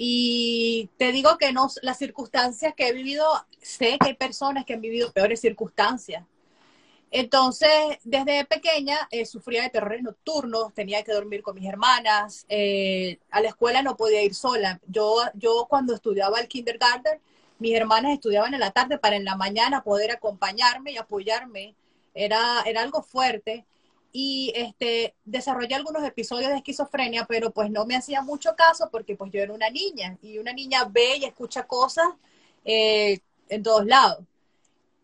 Y 0.00 0.90
te 0.96 1.10
digo 1.10 1.38
que 1.38 1.52
no, 1.52 1.68
las 1.82 1.98
circunstancias 1.98 2.72
que 2.76 2.86
he 2.86 2.92
vivido, 2.92 3.26
sé 3.60 3.98
que 3.98 4.10
hay 4.10 4.14
personas 4.14 4.64
que 4.64 4.74
han 4.74 4.80
vivido 4.80 5.10
peores 5.10 5.40
circunstancias. 5.40 6.24
Entonces, 7.10 7.98
desde 8.04 8.44
pequeña 8.44 8.96
eh, 9.10 9.26
sufría 9.26 9.62
de 9.62 9.70
terrores 9.70 10.04
nocturnos, 10.04 10.72
tenía 10.72 11.02
que 11.02 11.12
dormir 11.12 11.42
con 11.42 11.56
mis 11.56 11.68
hermanas, 11.68 12.46
eh, 12.48 13.18
a 13.32 13.40
la 13.40 13.48
escuela 13.48 13.82
no 13.82 13.96
podía 13.96 14.22
ir 14.22 14.36
sola. 14.36 14.80
Yo, 14.86 15.16
yo 15.34 15.66
cuando 15.68 15.94
estudiaba 15.94 16.38
el 16.38 16.46
kindergarten, 16.46 17.18
mis 17.58 17.74
hermanas 17.74 18.12
estudiaban 18.12 18.54
en 18.54 18.60
la 18.60 18.70
tarde 18.70 18.98
para 18.98 19.16
en 19.16 19.24
la 19.24 19.34
mañana 19.34 19.82
poder 19.82 20.12
acompañarme 20.12 20.92
y 20.92 20.96
apoyarme. 20.96 21.74
Era, 22.14 22.62
era 22.66 22.82
algo 22.82 23.02
fuerte 23.02 23.66
y 24.12 24.52
este, 24.54 25.14
desarrollé 25.24 25.74
algunos 25.74 26.04
episodios 26.04 26.50
de 26.50 26.56
esquizofrenia, 26.56 27.26
pero 27.26 27.50
pues 27.50 27.70
no 27.70 27.84
me 27.84 27.96
hacía 27.96 28.22
mucho 28.22 28.56
caso 28.56 28.88
porque 28.90 29.16
pues 29.16 29.30
yo 29.32 29.40
era 29.40 29.52
una 29.52 29.70
niña 29.70 30.16
y 30.22 30.38
una 30.38 30.52
niña 30.52 30.84
ve 30.84 31.18
y 31.18 31.24
escucha 31.24 31.66
cosas 31.66 32.06
eh, 32.64 33.20
en 33.48 33.62
todos 33.62 33.84
lados. 33.86 34.24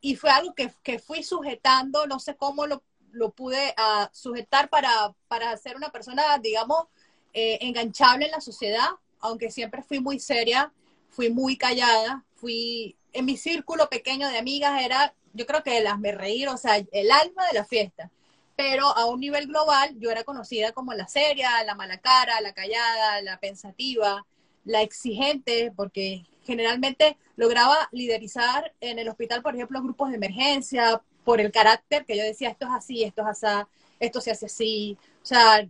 Y 0.01 0.17
fue 0.17 0.31
algo 0.31 0.55
que, 0.55 0.73
que 0.83 0.99
fui 0.99 1.23
sujetando, 1.23 2.07
no 2.07 2.19
sé 2.19 2.37
cómo 2.37 2.67
lo, 2.67 2.83
lo 3.13 3.31
pude 3.31 3.75
uh, 3.79 4.07
sujetar 4.13 4.69
para, 4.69 5.15
para 5.29 5.57
ser 5.57 5.77
una 5.77 5.91
persona, 5.91 6.23
digamos, 6.39 6.87
eh, 7.33 7.59
enganchable 7.63 8.27
en 8.27 8.33
la 8.33 8.41
sociedad, 8.41 8.89
aunque 9.21 9.51
siempre 9.51 9.83
fui 9.83 10.01
muy 10.01 10.21
seria, 10.21 10.73
fui 11.11 11.31
muy 11.31 11.57
callada, 11.57 12.25
fui 12.37 12.97
en 13.13 13.25
mi 13.25 13.37
círculo 13.37 13.89
pequeño 13.89 14.29
de 14.29 14.39
amigas 14.39 14.83
era, 14.83 15.15
yo 15.33 15.47
creo 15.47 15.63
que 15.63 15.81
las 15.81 15.99
me 15.99 16.13
reír, 16.13 16.49
o 16.49 16.57
sea, 16.57 16.77
el 16.77 17.11
alma 17.11 17.47
de 17.47 17.59
la 17.59 17.65
fiesta 17.65 18.11
pero 18.57 18.87
a 18.87 19.07
un 19.07 19.21
nivel 19.21 19.47
global 19.47 19.95
yo 19.99 20.11
era 20.11 20.25
conocida 20.25 20.73
como 20.73 20.95
la 20.95 21.09
seria, 21.09 21.63
la 21.65 21.75
mala 21.75 21.99
cara, 21.99 22.41
la 22.41 22.53
callada, 22.53 23.21
la 23.23 23.39
pensativa, 23.39 24.25
la 24.65 24.83
exigente, 24.83 25.73
porque 25.75 26.25
generalmente 26.45 27.17
lograba 27.37 27.89
liderizar 27.93 28.73
en 28.81 28.99
el 28.99 29.09
hospital, 29.09 29.43
por 29.43 29.55
ejemplo, 29.55 29.83
grupos 29.83 30.11
de 30.11 30.17
emergencia, 30.17 31.03
por 31.25 31.41
el 31.41 31.51
carácter 31.51 32.05
que 32.05 32.17
yo 32.17 32.23
decía, 32.23 32.51
esto 32.51 32.67
es 32.67 32.73
así, 32.73 33.03
esto 33.03 33.23
es 33.23 33.29
así, 33.29 33.67
esto 33.99 34.21
se 34.21 34.31
hace 34.31 34.47
así. 34.47 34.99
O 35.23 35.27
sea, 35.27 35.67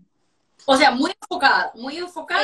o 0.67 0.77
sea, 0.77 0.91
muy 0.91 1.13
enfocada, 1.21 1.73
muy 1.75 1.97
enfocada, 1.99 2.43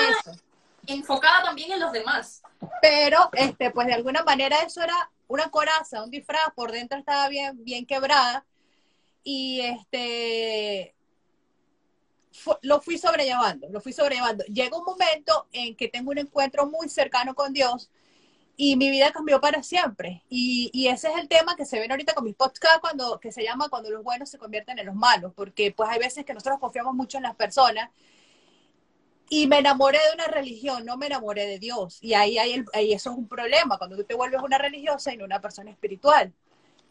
enfocada 0.86 1.42
también 1.44 1.72
en 1.72 1.80
los 1.80 1.92
demás. 1.92 2.42
Pero, 2.80 3.30
este, 3.32 3.70
pues 3.70 3.86
de 3.86 3.94
alguna 3.94 4.22
manera 4.22 4.58
eso 4.58 4.82
era 4.82 5.10
una 5.28 5.50
coraza, 5.50 6.02
un 6.02 6.10
disfraz, 6.10 6.52
por 6.54 6.72
dentro 6.72 6.98
estaba 6.98 7.28
bien, 7.28 7.64
bien 7.64 7.86
quebrada. 7.86 8.44
Y 9.22 9.60
este, 9.60 10.94
lo 12.62 12.80
fui 12.80 12.98
sobrellevando, 12.98 13.68
lo 13.68 13.80
fui 13.80 13.92
sobrellevando. 13.92 14.44
Llega 14.44 14.76
un 14.76 14.84
momento 14.84 15.46
en 15.52 15.76
que 15.76 15.88
tengo 15.88 16.10
un 16.10 16.18
encuentro 16.18 16.66
muy 16.66 16.88
cercano 16.88 17.34
con 17.34 17.52
Dios 17.52 17.90
y 18.56 18.76
mi 18.76 18.90
vida 18.90 19.10
cambió 19.12 19.40
para 19.40 19.62
siempre. 19.62 20.22
Y, 20.28 20.70
y, 20.72 20.88
ese 20.88 21.08
es 21.08 21.16
el 21.16 21.28
tema 21.28 21.56
que 21.56 21.64
se 21.64 21.78
ven 21.78 21.90
ahorita 21.90 22.14
con 22.14 22.24
mis 22.24 22.34
podcasts, 22.34 22.80
cuando, 22.80 23.18
que 23.18 23.32
se 23.32 23.42
llama 23.42 23.68
Cuando 23.70 23.90
los 23.90 24.02
buenos 24.02 24.28
se 24.28 24.38
convierten 24.38 24.78
en 24.78 24.86
los 24.86 24.94
malos, 24.94 25.32
porque 25.34 25.72
pues 25.72 25.88
hay 25.88 25.98
veces 25.98 26.24
que 26.24 26.34
nosotros 26.34 26.60
confiamos 26.60 26.94
mucho 26.94 27.16
en 27.16 27.22
las 27.24 27.36
personas 27.36 27.90
y 29.30 29.46
me 29.46 29.60
enamoré 29.60 29.98
de 29.98 30.14
una 30.14 30.26
religión, 30.26 30.84
no 30.84 30.96
me 30.96 31.06
enamoré 31.06 31.46
de 31.46 31.58
Dios. 31.58 31.98
Y 32.02 32.14
ahí, 32.14 32.36
hay 32.36 32.64
ahí 32.74 32.92
eso 32.92 33.12
es 33.12 33.16
un 33.16 33.28
problema, 33.28 33.78
cuando 33.78 33.96
tú 33.96 34.04
te 34.04 34.14
vuelves 34.14 34.42
una 34.42 34.58
religiosa 34.58 35.14
y 35.14 35.16
no 35.16 35.24
una 35.24 35.40
persona 35.40 35.70
espiritual. 35.70 36.32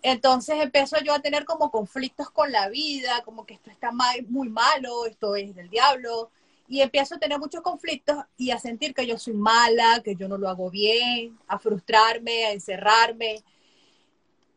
Entonces 0.01 0.55
empiezo 0.61 0.97
yo 1.03 1.13
a 1.13 1.19
tener 1.19 1.45
como 1.45 1.71
conflictos 1.71 2.29
con 2.29 2.51
la 2.51 2.69
vida, 2.69 3.21
como 3.25 3.45
que 3.45 3.55
esto 3.55 3.69
está 3.69 3.91
muy 3.91 4.49
malo, 4.49 5.05
esto 5.05 5.35
es 5.35 5.55
del 5.55 5.69
diablo, 5.69 6.31
y 6.69 6.81
empiezo 6.81 7.15
a 7.15 7.19
tener 7.19 7.39
muchos 7.39 7.61
conflictos 7.61 8.17
y 8.37 8.51
a 8.51 8.59
sentir 8.59 8.93
que 8.93 9.07
yo 9.07 9.17
soy 9.17 9.33
mala, 9.33 10.01
que 10.03 10.15
yo 10.15 10.27
no 10.27 10.37
lo 10.37 10.47
hago 10.49 10.69
bien, 10.69 11.37
a 11.47 11.59
frustrarme, 11.59 12.45
a 12.45 12.51
encerrarme. 12.53 13.43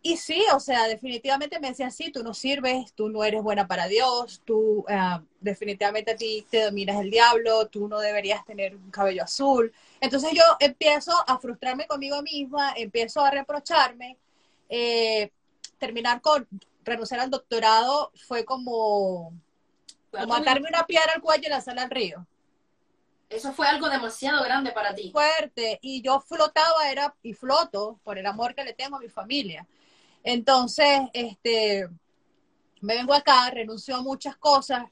Y 0.05 0.17
sí, 0.17 0.45
o 0.53 0.59
sea, 0.61 0.89
definitivamente 0.89 1.61
me 1.61 1.69
decía, 1.69 1.91
sí, 1.91 2.11
tú 2.11 2.25
no 2.25 2.35
sirves, 2.35 2.93
tú 2.93 3.09
no 3.09 3.23
eres 3.25 3.43
buena 3.43 3.69
para 3.69 3.87
Dios, 3.87 4.43
tú 4.45 4.85
ah, 4.89 5.23
definitivamente 5.41 6.11
a 6.13 6.17
ti 6.17 6.45
te 6.51 6.65
dominas 6.65 7.01
el 7.01 7.11
diablo, 7.11 7.69
tú 7.69 7.89
no 7.89 8.01
deberías 8.01 8.45
tener 8.45 8.75
un 8.77 8.91
cabello 8.91 9.23
azul. 9.23 9.73
Entonces 10.01 10.33
yo 10.35 10.43
empiezo 10.61 11.13
a 11.27 11.39
frustrarme 11.39 11.87
conmigo 11.87 12.21
misma, 12.23 12.75
empiezo 12.77 13.25
a 13.25 13.31
reprocharme. 13.31 14.19
Eh, 14.75 15.31
terminar 15.76 16.23
con 16.23 16.49
renunciar 16.83 17.21
al 17.21 17.29
doctorado 17.29 18.11
fue 18.26 18.47
como, 18.47 19.35
como 20.11 20.35
atarme 20.35 20.67
una 20.67 20.87
piedra 20.87 21.12
al 21.14 21.21
cuello 21.21 21.43
y 21.47 21.50
lanzarla 21.50 21.83
al 21.83 21.91
río. 21.91 22.26
Eso 23.29 23.52
fue 23.52 23.67
algo 23.67 23.91
demasiado 23.91 24.43
grande 24.43 24.73
para 24.73 24.95
ti. 24.95 25.11
Fuerte. 25.11 25.79
Y 25.83 26.00
yo 26.00 26.21
flotaba, 26.21 26.91
era, 26.91 27.14
y 27.23 27.35
floto 27.35 28.00
por 28.02 28.17
el 28.17 28.25
amor 28.25 28.55
que 28.55 28.64
le 28.64 28.73
tengo 28.73 28.97
a 28.97 29.00
mi 29.00 29.11
familia. 29.11 29.67
Entonces, 30.25 31.02
este, 31.12 31.87
me 32.81 32.95
vengo 32.95 33.12
acá, 33.12 33.50
renuncio 33.50 33.95
a 33.97 34.02
muchas 34.02 34.38
cosas 34.38 34.85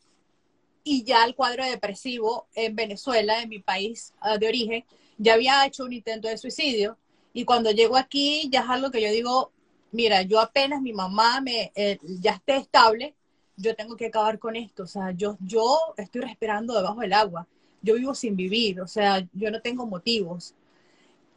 y 0.84 1.04
ya 1.04 1.24
el 1.24 1.34
cuadro 1.34 1.64
depresivo 1.64 2.48
en 2.54 2.76
Venezuela, 2.76 3.40
en 3.40 3.48
mi 3.48 3.60
país 3.60 4.12
ah, 4.20 4.36
de 4.36 4.46
origen, 4.46 4.84
ya 5.16 5.34
había 5.34 5.64
hecho 5.64 5.84
un 5.84 5.94
intento 5.94 6.28
de 6.28 6.36
suicidio 6.36 6.98
y 7.32 7.46
cuando 7.46 7.70
llego 7.70 7.96
aquí 7.96 8.50
ya 8.50 8.60
es 8.60 8.68
algo 8.68 8.90
que 8.90 9.00
yo 9.00 9.10
digo, 9.10 9.52
mira, 9.92 10.22
yo 10.22 10.40
apenas 10.40 10.80
mi 10.80 10.92
mamá 10.92 11.40
me, 11.40 11.72
eh, 11.74 11.98
ya 12.02 12.32
esté 12.32 12.56
estable, 12.56 13.14
yo 13.56 13.74
tengo 13.74 13.96
que 13.96 14.06
acabar 14.06 14.38
con 14.38 14.56
esto, 14.56 14.84
o 14.84 14.86
sea, 14.86 15.10
yo, 15.12 15.36
yo 15.40 15.78
estoy 15.96 16.22
respirando 16.22 16.74
debajo 16.74 17.00
del 17.00 17.12
agua, 17.12 17.46
yo 17.82 17.94
vivo 17.94 18.14
sin 18.14 18.36
vivir, 18.36 18.80
o 18.80 18.86
sea, 18.86 19.26
yo 19.32 19.50
no 19.50 19.60
tengo 19.60 19.86
motivos. 19.86 20.54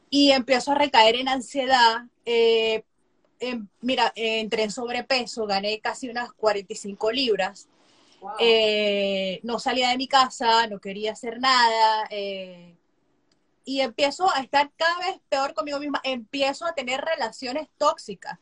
Y 0.10 0.32
empiezo 0.32 0.72
a 0.72 0.76
recaer 0.76 1.16
en 1.16 1.28
ansiedad, 1.28 2.06
eh, 2.26 2.84
mira, 3.82 4.12
entré 4.16 4.64
en 4.64 4.72
sobrepeso, 4.72 5.46
gané 5.46 5.80
casi 5.80 6.10
unas 6.10 6.32
45 6.34 7.12
libras. 7.12 7.68
Eh, 8.40 9.40
no 9.44 9.60
salía 9.60 9.90
de 9.90 9.98
mi 9.98 10.08
casa, 10.08 10.68
no 10.68 10.80
quería 10.80 11.12
hacer 11.12 11.40
nada. 11.40 12.08
Eh, 12.10 12.76
y 13.66 13.82
empiezo 13.82 14.30
a 14.34 14.42
estar 14.42 14.72
cada 14.76 14.98
vez 15.00 15.20
peor 15.30 15.54
conmigo 15.54 15.80
misma. 15.80 16.02
Empiezo 16.04 16.66
a 16.66 16.74
tener 16.74 17.02
relaciones 17.02 17.68
tóxicas. 17.78 18.38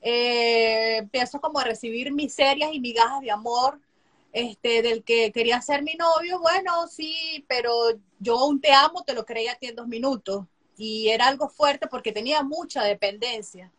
Eh, 0.00 0.96
empiezo 0.98 1.40
como 1.40 1.58
a 1.58 1.64
recibir 1.64 2.12
miserias 2.12 2.70
y 2.72 2.80
migajas 2.80 3.20
de 3.20 3.30
amor 3.30 3.80
este, 4.32 4.82
del 4.82 5.04
que 5.04 5.30
quería 5.32 5.60
ser 5.60 5.82
mi 5.82 5.94
novio. 5.94 6.40
Bueno, 6.40 6.86
sí, 6.88 7.44
pero 7.48 7.72
yo 8.18 8.46
un 8.46 8.60
te 8.60 8.72
amo 8.72 9.04
te 9.04 9.14
lo 9.14 9.24
creía 9.24 9.52
a 9.52 9.56
ti 9.56 9.66
en 9.66 9.76
dos 9.76 9.88
minutos. 9.88 10.46
Y 10.76 11.08
era 11.08 11.28
algo 11.28 11.48
fuerte 11.48 11.86
porque 11.86 12.12
tenía 12.12 12.42
mucha 12.42 12.82
dependencia. 12.82 13.70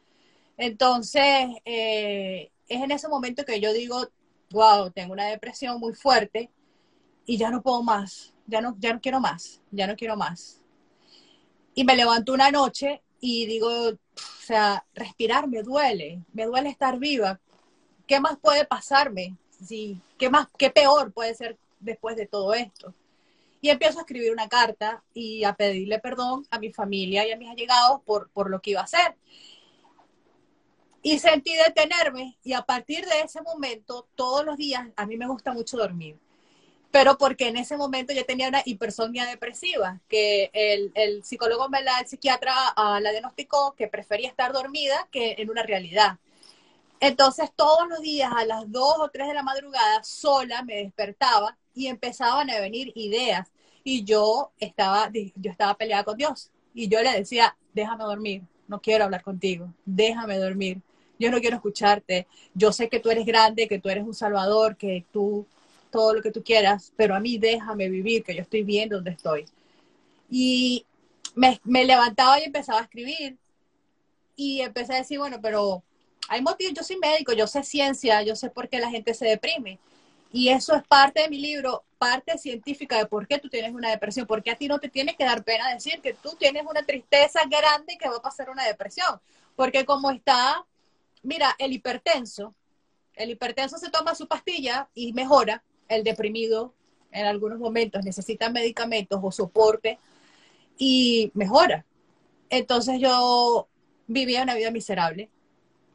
Entonces, 0.57 1.49
eh, 1.65 2.51
es 2.67 2.81
en 2.81 2.91
ese 2.91 3.07
momento 3.07 3.43
que 3.45 3.59
yo 3.59 3.73
digo, 3.73 4.07
wow, 4.51 4.91
tengo 4.91 5.13
una 5.13 5.25
depresión 5.25 5.79
muy 5.79 5.93
fuerte 5.93 6.51
y 7.25 7.37
ya 7.37 7.49
no 7.49 7.61
puedo 7.61 7.81
más, 7.83 8.33
ya 8.47 8.61
no, 8.61 8.75
ya 8.79 8.93
no 8.93 9.01
quiero 9.01 9.19
más, 9.19 9.61
ya 9.71 9.87
no 9.87 9.95
quiero 9.95 10.15
más. 10.15 10.62
Y 11.75 11.83
me 11.83 11.95
levanto 11.95 12.33
una 12.33 12.51
noche 12.51 13.01
y 13.19 13.45
digo, 13.45 13.69
o 13.69 13.97
sea, 14.41 14.85
respirar 14.93 15.47
me 15.47 15.63
duele, 15.63 16.21
me 16.33 16.45
duele 16.45 16.69
estar 16.69 16.99
viva. 16.99 17.39
¿Qué 18.05 18.19
más 18.19 18.37
puede 18.37 18.65
pasarme? 18.65 19.37
Sí, 19.65 20.01
¿qué 20.17 20.29
más, 20.29 20.47
qué 20.57 20.69
peor 20.69 21.13
puede 21.13 21.33
ser 21.33 21.57
después 21.79 22.15
de 22.15 22.25
todo 22.25 22.53
esto? 22.53 22.93
Y 23.61 23.69
empiezo 23.69 23.99
a 23.99 24.01
escribir 24.01 24.31
una 24.31 24.49
carta 24.49 25.01
y 25.13 25.45
a 25.45 25.53
pedirle 25.53 25.99
perdón 25.99 26.45
a 26.51 26.59
mi 26.59 26.73
familia 26.73 27.25
y 27.25 27.31
a 27.31 27.37
mis 27.37 27.49
allegados 27.49 28.01
por, 28.01 28.29
por 28.31 28.49
lo 28.49 28.61
que 28.61 28.71
iba 28.71 28.81
a 28.81 28.83
hacer. 28.83 29.15
Y 31.01 31.19
sentí 31.19 31.53
detenerme 31.53 32.37
y 32.43 32.53
a 32.53 32.61
partir 32.61 33.05
de 33.05 33.21
ese 33.21 33.41
momento, 33.41 34.07
todos 34.15 34.45
los 34.45 34.57
días, 34.57 34.87
a 34.95 35.05
mí 35.05 35.17
me 35.17 35.27
gusta 35.27 35.53
mucho 35.53 35.77
dormir, 35.77 36.17
pero 36.93 37.17
porque 37.17 37.47
en 37.47 37.57
ese 37.57 37.75
momento 37.75 38.13
yo 38.13 38.23
tenía 38.23 38.47
una 38.47 38.61
hipersomnia 38.63 39.25
depresiva, 39.25 39.99
que 40.07 40.51
el, 40.53 40.91
el 40.93 41.23
psicólogo, 41.23 41.67
la, 41.67 41.99
el 41.99 42.07
psiquiatra 42.07 42.53
uh, 42.77 43.01
la 43.01 43.09
diagnosticó 43.09 43.73
que 43.73 43.87
prefería 43.87 44.29
estar 44.29 44.53
dormida 44.53 45.07
que 45.11 45.33
en 45.39 45.49
una 45.49 45.63
realidad. 45.63 46.19
Entonces 46.99 47.49
todos 47.55 47.89
los 47.89 47.99
días 48.01 48.31
a 48.37 48.45
las 48.45 48.71
2 48.71 48.95
o 48.99 49.09
3 49.09 49.27
de 49.27 49.33
la 49.33 49.41
madrugada 49.41 50.03
sola 50.03 50.61
me 50.61 50.75
despertaba 50.75 51.57
y 51.73 51.87
empezaban 51.87 52.51
a 52.51 52.59
venir 52.59 52.91
ideas. 52.93 53.51
Y 53.83 54.03
yo 54.03 54.51
estaba, 54.59 55.09
yo 55.11 55.49
estaba 55.49 55.73
peleada 55.73 56.03
con 56.03 56.15
Dios. 56.15 56.51
Y 56.75 56.89
yo 56.89 57.01
le 57.01 57.11
decía, 57.11 57.57
déjame 57.73 58.03
dormir, 58.03 58.43
no 58.67 58.79
quiero 58.81 59.05
hablar 59.05 59.23
contigo, 59.23 59.73
déjame 59.83 60.37
dormir. 60.37 60.79
Yo 61.17 61.31
no 61.31 61.39
quiero 61.39 61.55
escucharte, 61.55 62.27
yo 62.53 62.71
sé 62.71 62.87
que 62.87 62.99
tú 62.99 63.09
eres 63.09 63.25
grande, 63.25 63.67
que 63.67 63.79
tú 63.79 63.89
eres 63.89 64.03
un 64.03 64.13
salvador, 64.13 64.77
que 64.77 65.05
tú, 65.11 65.47
todo 65.93 66.15
lo 66.15 66.21
que 66.21 66.31
tú 66.31 66.43
quieras, 66.43 66.91
pero 66.97 67.15
a 67.15 67.21
mí 67.21 67.37
déjame 67.37 67.87
vivir, 67.87 68.23
que 68.23 68.35
yo 68.35 68.41
estoy 68.41 68.63
bien 68.63 68.89
donde 68.89 69.11
estoy. 69.11 69.45
Y 70.29 70.85
me, 71.35 71.59
levantaba 71.85 72.39
y 72.39 72.43
empezaba 72.43 72.79
a 72.79 72.83
escribir 72.83 73.37
y 74.35 74.61
empecé 74.61 74.93
a 74.93 74.97
decir, 74.97 75.19
bueno, 75.19 75.39
pero 75.41 75.83
hay 76.27 76.41
motivos, 76.41 76.73
yo 76.73 76.83
soy 76.83 76.97
médico, 76.97 77.31
yo 77.31 77.47
sé 77.47 77.63
ciencia, 77.63 78.21
yo 78.23 78.35
sé 78.35 78.49
por 78.49 78.67
qué 78.67 78.79
la 78.79 78.89
gente 78.89 79.13
se 79.13 79.25
deprime. 79.25 79.79
Y 80.31 80.49
eso 80.49 80.75
es 80.75 80.83
parte 80.83 81.21
de 81.21 81.29
mi 81.29 81.37
libro, 81.37 81.83
parte 81.97 82.37
científica 82.37 82.97
de 82.97 83.05
por 83.05 83.27
qué 83.27 83.37
tú 83.39 83.47
tienes 83.47 83.73
una 83.73 83.91
depresión, 83.91 84.27
porque 84.27 84.51
a 84.51 84.55
ti 84.55 84.67
no 84.67 84.79
te 84.79 84.89
tiene 84.89 85.15
que 85.15 85.23
dar 85.23 85.43
pena 85.43 85.71
decir 85.73 86.01
que 86.01 86.13
tú 86.13 86.35
tienes 86.37 86.63
una 86.67 86.83
tristeza 86.83 87.41
grande 87.47 87.97
que 87.97 88.09
va 88.09 88.17
a 88.17 88.21
pasar 88.21 88.49
una 88.49 88.65
depresión, 88.65 89.21
porque 89.55 89.85
como 89.85 90.11
está 90.11 90.65
Mira, 91.23 91.55
el 91.57 91.71
hipertenso, 91.71 92.53
el 93.15 93.31
hipertenso 93.31 93.77
se 93.77 93.89
toma 93.89 94.13
su 94.13 94.27
pastilla 94.27 94.89
y 94.93 95.13
mejora, 95.13 95.63
el 95.87 96.03
deprimido 96.03 96.73
en 97.11 97.25
algunos 97.25 97.59
momentos 97.59 98.03
necesita 98.03 98.49
medicamentos 98.49 99.19
o 99.21 99.31
soporte 99.31 99.99
y 100.77 101.31
mejora. 101.33 101.85
Entonces 102.49 102.99
yo 102.99 103.67
vivía 104.07 104.43
una 104.43 104.55
vida 104.55 104.71
miserable, 104.71 105.29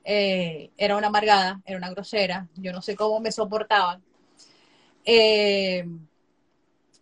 eh, 0.05 0.71
era 0.77 0.97
una 0.97 1.09
amargada, 1.09 1.61
era 1.65 1.79
una 1.79 1.91
grosera, 1.91 2.49
yo 2.57 2.73
no 2.73 2.83
sé 2.83 2.97
cómo 2.97 3.21
me 3.21 3.33
soportaban. 3.33 4.03
Eh, 5.05 5.85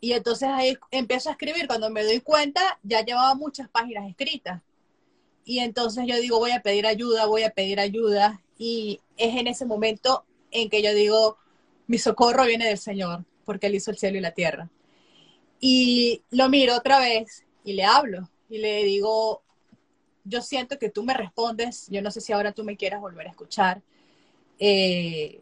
y 0.00 0.12
entonces 0.12 0.49
ahí 0.49 0.76
empiezo 0.90 1.28
a 1.28 1.33
escribir, 1.33 1.66
cuando 1.66 1.90
me 1.90 2.05
doy 2.05 2.21
cuenta 2.21 2.78
ya 2.83 3.05
llevaba 3.05 3.35
muchas 3.35 3.69
páginas 3.69 4.09
escritas 4.09 4.62
y 5.47 5.61
entonces 5.61 6.05
yo 6.09 6.16
digo, 6.16 6.40
voy 6.40 6.50
a 6.50 6.61
pedir 6.61 6.87
ayuda, 6.88 7.26
voy 7.26 7.45
a 7.45 7.50
pedir 7.50 7.78
ayuda. 7.78 8.43
Y 8.59 9.00
es 9.16 9.37
en 9.37 9.47
ese 9.47 9.64
momento 9.64 10.25
en 10.50 10.69
que 10.69 10.83
yo 10.83 10.93
digo, 10.93 11.38
mi 11.87 11.99
socorro 11.99 12.45
viene 12.45 12.66
del 12.66 12.78
Señor, 12.78 13.25
porque 13.45 13.69
Él 13.69 13.76
hizo 13.76 13.90
el 13.90 13.99
cielo 13.99 14.19
y 14.19 14.21
la 14.21 14.33
tierra. 14.33 14.69
Y 15.61 16.23
lo 16.31 16.49
miro 16.49 16.76
otra 16.76 16.99
vez 16.99 17.45
y 17.64 17.73
le 17.73 17.85
hablo 17.85 18.28
y 18.49 18.59
le 18.59 18.85
digo, 18.85 19.43
yo 20.25 20.43
siento 20.43 20.78
que 20.78 20.90
tú 20.90 21.02
me 21.02 21.14
respondes, 21.14 21.87
yo 21.88 22.02
no 22.02 22.11
sé 22.11 22.21
si 22.21 22.33
ahora 22.33 22.52
tú 22.52 22.64
me 22.64 22.76
quieras 22.76 23.00
volver 23.00 23.26
a 23.26 23.31
escuchar. 23.31 23.83
Eh, 24.59 25.40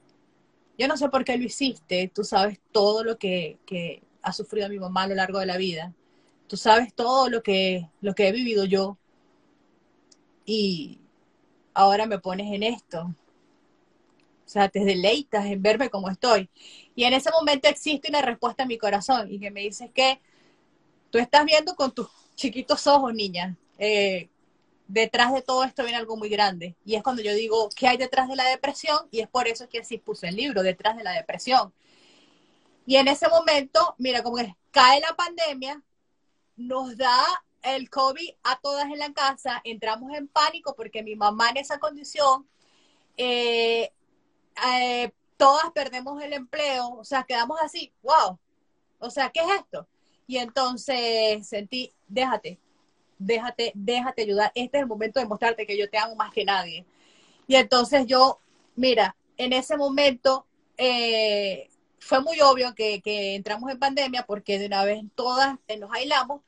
yo 0.79 0.89
no 0.89 0.97
sé 0.97 1.09
por 1.09 1.25
qué 1.25 1.37
lo 1.37 1.45
hiciste, 1.45 2.11
tú 2.15 2.25
sabes 2.25 2.61
todo 2.73 3.05
lo 3.05 3.19
que, 3.19 3.59
que 3.67 4.03
ha 4.23 4.33
sufrido 4.33 4.69
mi 4.69 4.79
mamá 4.79 5.05
a 5.05 5.09
lo 5.09 5.15
largo 5.15 5.39
de 5.39 5.47
la 5.47 5.57
vida, 5.57 5.95
tú 6.49 6.57
sabes 6.57 6.95
todo 6.95 7.29
lo 7.29 7.43
que, 7.43 7.89
lo 8.01 8.15
que 8.15 8.29
he 8.29 8.33
vivido 8.33 8.65
yo 8.65 8.99
y 10.45 11.01
ahora 11.75 12.07
me 12.07 12.19
pones 12.19 12.53
en 12.53 12.63
esto. 12.63 13.15
Sea, 14.55 14.69
te 14.69 14.85
deleitas 14.85 15.47
en 15.47 15.61
verme 15.61 15.91
como 15.91 16.09
estoy. 16.09 16.49
Y 16.95 17.03
en 17.03 17.13
ese 17.13 17.29
momento 17.33 17.69
existe 17.69 18.09
una 18.09 18.23
respuesta 18.23 18.63
en 18.63 18.69
mi 18.69 18.79
corazón 18.79 19.27
y 19.33 19.41
que 19.41 19.51
me 19.51 19.63
dice 19.63 19.91
que 19.91 20.21
tú 21.11 21.19
estás 21.19 21.45
viendo 21.45 21.75
con 21.75 21.91
tus 21.91 22.07
chiquitos 22.37 22.87
ojos, 22.87 23.13
niña. 23.13 23.57
Eh, 23.79 24.29
detrás 24.87 25.33
de 25.33 25.43
todo 25.43 25.65
esto 25.65 25.83
viene 25.83 25.99
algo 25.99 26.17
muy 26.17 26.29
grande. 26.29 26.77
Y 26.85 26.95
es 26.95 27.03
cuando 27.03 27.21
yo 27.21 27.35
digo, 27.35 27.69
¿qué 27.75 27.89
hay 27.89 27.97
detrás 27.97 28.29
de 28.29 28.37
la 28.37 28.45
depresión? 28.45 29.09
Y 29.11 29.19
es 29.23 29.29
por 29.29 29.49
eso 29.49 29.69
que 29.69 29.81
así 29.81 29.99
puse 29.99 30.29
el 30.29 30.37
libro, 30.37 30.63
detrás 30.63 30.97
de 30.97 31.03
la 31.03 31.11
depresión. 31.11 31.73
Y 32.87 32.95
en 32.95 33.09
ese 33.09 33.29
momento, 33.29 33.97
mira, 33.99 34.23
como 34.23 34.37
que 34.37 34.55
cae 34.71 35.01
la 35.01 35.17
pandemia, 35.17 35.83
nos 36.55 36.97
da 36.97 37.25
el 37.63 37.91
COVID 37.91 38.35
a 38.45 38.61
todas 38.61 38.85
en 38.85 39.01
la 39.01 39.13
casa, 39.13 39.61
entramos 39.65 40.15
en 40.15 40.29
pánico 40.29 40.77
porque 40.77 41.03
mi 41.03 41.17
mamá 41.17 41.51
en 41.51 41.57
esa 41.57 41.81
condición, 41.81 42.47
eh, 43.17 43.91
eh, 44.67 45.13
todas 45.37 45.71
perdemos 45.73 46.23
el 46.23 46.33
empleo, 46.33 46.91
o 46.91 47.05
sea, 47.05 47.25
quedamos 47.25 47.59
así, 47.63 47.93
wow, 48.03 48.39
o 48.99 49.11
sea, 49.11 49.31
¿qué 49.31 49.41
es 49.41 49.61
esto? 49.61 49.87
Y 50.27 50.39
entonces 50.39 51.47
sentí, 51.47 51.93
déjate, 52.09 52.59
déjate, 53.19 53.73
déjate 53.75 54.23
ayudar, 54.23 54.53
este 54.55 54.79
es 54.79 54.83
el 54.83 54.89
momento 54.89 55.21
de 55.21 55.27
mostrarte 55.27 55.67
que 55.67 55.77
yo 55.77 55.89
te 55.91 55.99
amo 55.99 56.15
más 56.15 56.33
que 56.33 56.45
nadie. 56.45 56.85
Y 57.47 57.57
entonces 57.57 58.07
yo, 58.07 58.41
mira, 58.77 59.17
en 59.37 59.53
ese 59.53 59.77
momento 59.77 60.47
eh, 60.79 61.69
fue 61.99 62.21
muy 62.21 62.41
obvio 62.41 62.75
que, 62.75 63.01
que, 63.03 63.35
entramos 63.35 63.71
en 63.71 63.79
pandemia 63.79 64.25
porque 64.27 64.59
de 64.59 64.67
una 64.67 64.85
vez 64.85 65.03
todas 65.15 65.57
nos 65.79 65.93
aislamos 65.93 66.41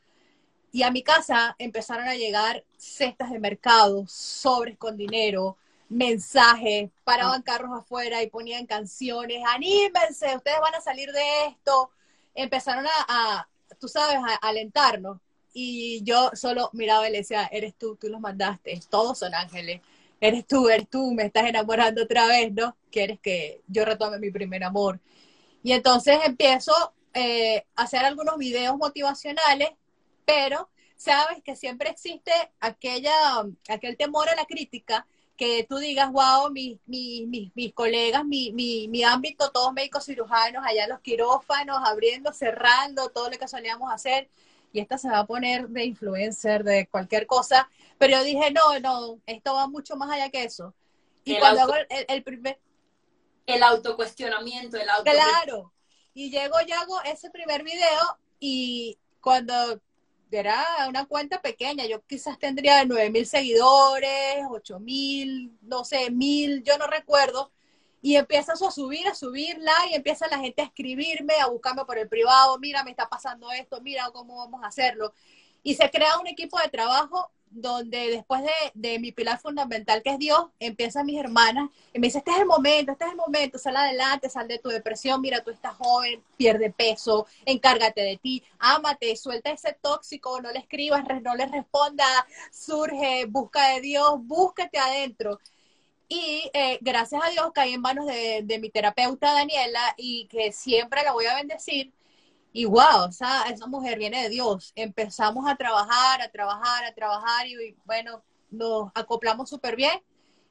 y 0.73 0.83
a 0.83 0.91
mi 0.91 1.03
casa 1.03 1.55
empezaron 1.59 2.07
a 2.09 2.15
llegar 2.15 2.65
cestas 2.77 3.31
de 3.31 3.39
mercado, 3.39 4.05
sobres 4.07 4.77
con 4.79 4.97
dinero, 4.97 5.57
mensajes, 5.88 6.90
paraban 7.05 7.40
ah. 7.40 7.45
carros 7.45 7.71
afuera 7.78 8.23
y 8.23 8.31
ponían 8.31 8.66
canciones, 8.66 9.43
anímense, 9.47 10.37
ustedes 10.37 10.61
van 10.61 10.75
a 10.75 10.81
salir 10.81 11.12
de 11.12 11.47
esto. 11.49 11.90
Empezaron 12.35 12.87
a, 12.87 13.49
tú 13.78 13.88
sabes, 13.88 14.16
a, 14.16 14.35
alentarnos. 14.37 15.19
Y 15.52 16.02
yo 16.05 16.31
solo 16.35 16.69
miraba 16.75 17.09
y 17.09 17.12
le 17.12 17.19
decía, 17.19 17.49
eres 17.50 17.75
tú, 17.76 17.97
tú 17.97 18.09
los 18.09 18.21
mandaste, 18.21 18.78
todos 18.90 19.19
son 19.19 19.35
ángeles. 19.35 19.81
Eres 20.21 20.47
tú, 20.47 20.69
eres 20.69 20.88
tú, 20.88 21.12
me 21.12 21.25
estás 21.25 21.47
enamorando 21.47 22.02
otra 22.02 22.26
vez, 22.26 22.52
¿no? 22.52 22.76
Quieres 22.90 23.21
que 23.21 23.62
yo 23.66 23.85
retome 23.85 24.19
mi 24.19 24.31
primer 24.31 24.64
amor. 24.64 25.00
Y 25.62 25.73
entonces 25.73 26.19
empiezo 26.25 26.73
eh, 27.14 27.64
a 27.75 27.85
hacer 27.85 28.05
algunos 28.05 28.37
videos 28.37 28.76
motivacionales, 28.76 29.71
pero 30.25 30.69
sabes 30.97 31.43
que 31.43 31.57
siempre 31.57 31.90
existe 31.90 32.33
aquella, 32.61 33.14
aquel 33.69 33.97
temor 33.97 34.28
a 34.28 34.35
la 34.35 34.45
crítica 34.45 35.07
que 35.37 35.64
tú 35.69 35.78
digas, 35.78 36.11
wow, 36.11 36.50
mis, 36.50 36.78
mis, 36.87 37.26
mis, 37.26 37.55
mis 37.55 37.73
colegas, 37.73 38.25
mi, 38.25 38.52
mi, 38.52 38.88
mi, 38.88 39.05
ámbito, 39.05 39.50
todos 39.50 39.73
médicos 39.73 40.05
cirujanos, 40.05 40.64
allá 40.66 40.88
los 40.88 41.00
quirófanos, 41.00 41.78
abriendo, 41.85 42.33
cerrando, 42.33 43.11
todo 43.11 43.31
lo 43.31 43.38
que 43.38 43.47
solíamos 43.47 43.93
hacer, 43.93 44.28
y 44.73 44.81
esta 44.81 44.99
se 44.99 45.09
va 45.09 45.21
a 45.21 45.26
poner 45.26 45.69
de 45.69 45.85
influencer, 45.85 46.64
de 46.64 46.87
cualquier 46.88 47.26
cosa, 47.26 47.69
pero 47.99 48.19
yo 48.19 48.25
dije, 48.25 48.50
no, 48.50 48.78
no, 48.81 49.21
esto 49.26 49.55
va 49.55 49.69
mucho 49.69 49.97
más 49.97 50.11
allá 50.11 50.31
que 50.31 50.45
eso. 50.45 50.75
Y 51.25 51.38
cuando 51.38 51.62
hago 51.62 51.75
el, 51.88 52.23
primer... 52.23 52.59
El 53.47 53.62
autocuestionamiento, 53.62 54.76
el 54.76 54.88
auto... 54.88 55.11
Claro, 55.11 55.73
y 56.14 56.31
llego 56.31 56.57
y 56.66 56.73
hago 56.73 57.02
ese 57.02 57.31
primer 57.31 57.62
video, 57.62 58.19
y 58.38 58.99
cuando 59.20 59.81
era 60.31 60.65
una 60.89 61.07
cuenta 61.07 61.41
pequeña, 61.41 61.87
yo 61.87 62.05
quizás 62.07 62.39
tendría 62.39 62.85
nueve 62.85 63.11
mil 63.11 63.27
seguidores, 63.27 64.45
ocho 64.51 64.81
mil, 64.81 65.57
no 65.62 65.85
sé, 65.85 66.11
mil, 66.11 66.62
yo 66.65 66.77
no 66.79 66.87
recuerdo, 66.87 67.53
y 68.03 68.17
empiezas 68.17 68.61
a 68.62 68.71
subir, 68.71 69.07
a 69.09 69.15
subirla, 69.15 69.73
y 69.91 69.95
empieza 69.95 70.29
la 70.29 70.39
gente 70.39 70.62
a 70.62 70.67
escribirme, 70.67 71.35
a 71.35 71.47
buscarme 71.47 71.85
por 71.85 71.99
el 71.99 72.09
privado, 72.09 72.59
mira, 72.59 72.85
me 72.85 72.91
está 72.91 73.09
pasando 73.09 73.51
esto, 73.53 73.81
mira 73.81 74.11
cómo 74.12 74.37
vamos 74.39 74.62
a 74.62 74.69
hacerlo. 74.69 75.12
Y 75.62 75.75
se 75.75 75.91
crea 75.91 76.19
un 76.19 76.27
equipo 76.29 76.59
de 76.61 76.69
trabajo 76.69 77.31
donde 77.50 78.11
después 78.11 78.42
de, 78.74 78.98
mi 78.98 79.12
pilar 79.12 79.38
fundamental, 79.40 80.02
que 80.02 80.11
es 80.11 80.18
Dios, 80.18 80.46
empiezan 80.61 81.06
mis 81.06 81.18
hermanas 81.18 81.70
y 81.92 81.98
me 81.98 82.09
dice, 82.09 82.18
este 82.18 82.30
es 82.30 82.38
el 82.38 82.46
momento, 82.46 82.92
este 82.92 83.04
es 83.04 83.11
el 83.11 83.16
momento, 83.16 83.59
sal 83.59 83.76
adelante, 83.76 84.28
sal 84.28 84.48
de 84.48 84.59
tu 84.59 84.68
depresión, 84.68 85.20
mira, 85.20 85.42
tú 85.42 85.50
estás 85.50 85.74
joven, 85.76 86.22
pierde 86.37 86.70
peso, 86.70 87.26
encárgate 87.44 88.02
de 88.02 88.16
ti, 88.16 88.42
ámate, 88.59 89.16
suelta 89.16 89.50
ese 89.50 89.76
tóxico, 89.80 90.40
no 90.40 90.50
le 90.50 90.59
escribas, 90.59 91.04
no 91.22 91.35
le 91.35 91.46
responda, 91.46 92.04
surge, 92.50 93.26
busca 93.26 93.74
de 93.74 93.80
Dios, 93.80 94.14
búscate 94.20 94.78
adentro. 94.78 95.40
Y 96.09 96.50
eh, 96.54 96.78
gracias 96.82 97.20
a 97.24 97.30
Dios 97.30 97.50
caí 97.52 97.74
en 97.74 97.80
manos 97.80 98.06
de, 98.06 98.42
de 98.44 98.59
mi 98.61 98.70
terapeuta 98.70 99.32
Daniela 99.32 99.94
y 99.96 100.26
que 100.28 100.52
siempre 100.52 101.02
la 101.02 101.12
voy 101.12 101.26
a 101.26 101.35
bendecir 101.35 101.92
y 102.57 102.64
wow, 102.64 103.05
o 103.07 103.12
sea, 103.12 103.42
esa 103.51 103.66
mujer 103.66 103.99
viene 103.99 104.23
de 104.23 104.29
Dios. 104.31 104.73
Empezamos 104.77 105.47
a 105.47 105.57
trabajar, 105.57 106.23
a 106.23 106.31
trabajar, 106.31 106.87
a 106.87 106.95
trabajar 106.95 107.47
y 107.47 107.77
bueno, 107.85 108.23
nos 108.51 108.90
acoplamos 108.95 109.51
súper 109.51 109.77
bien. 109.77 110.01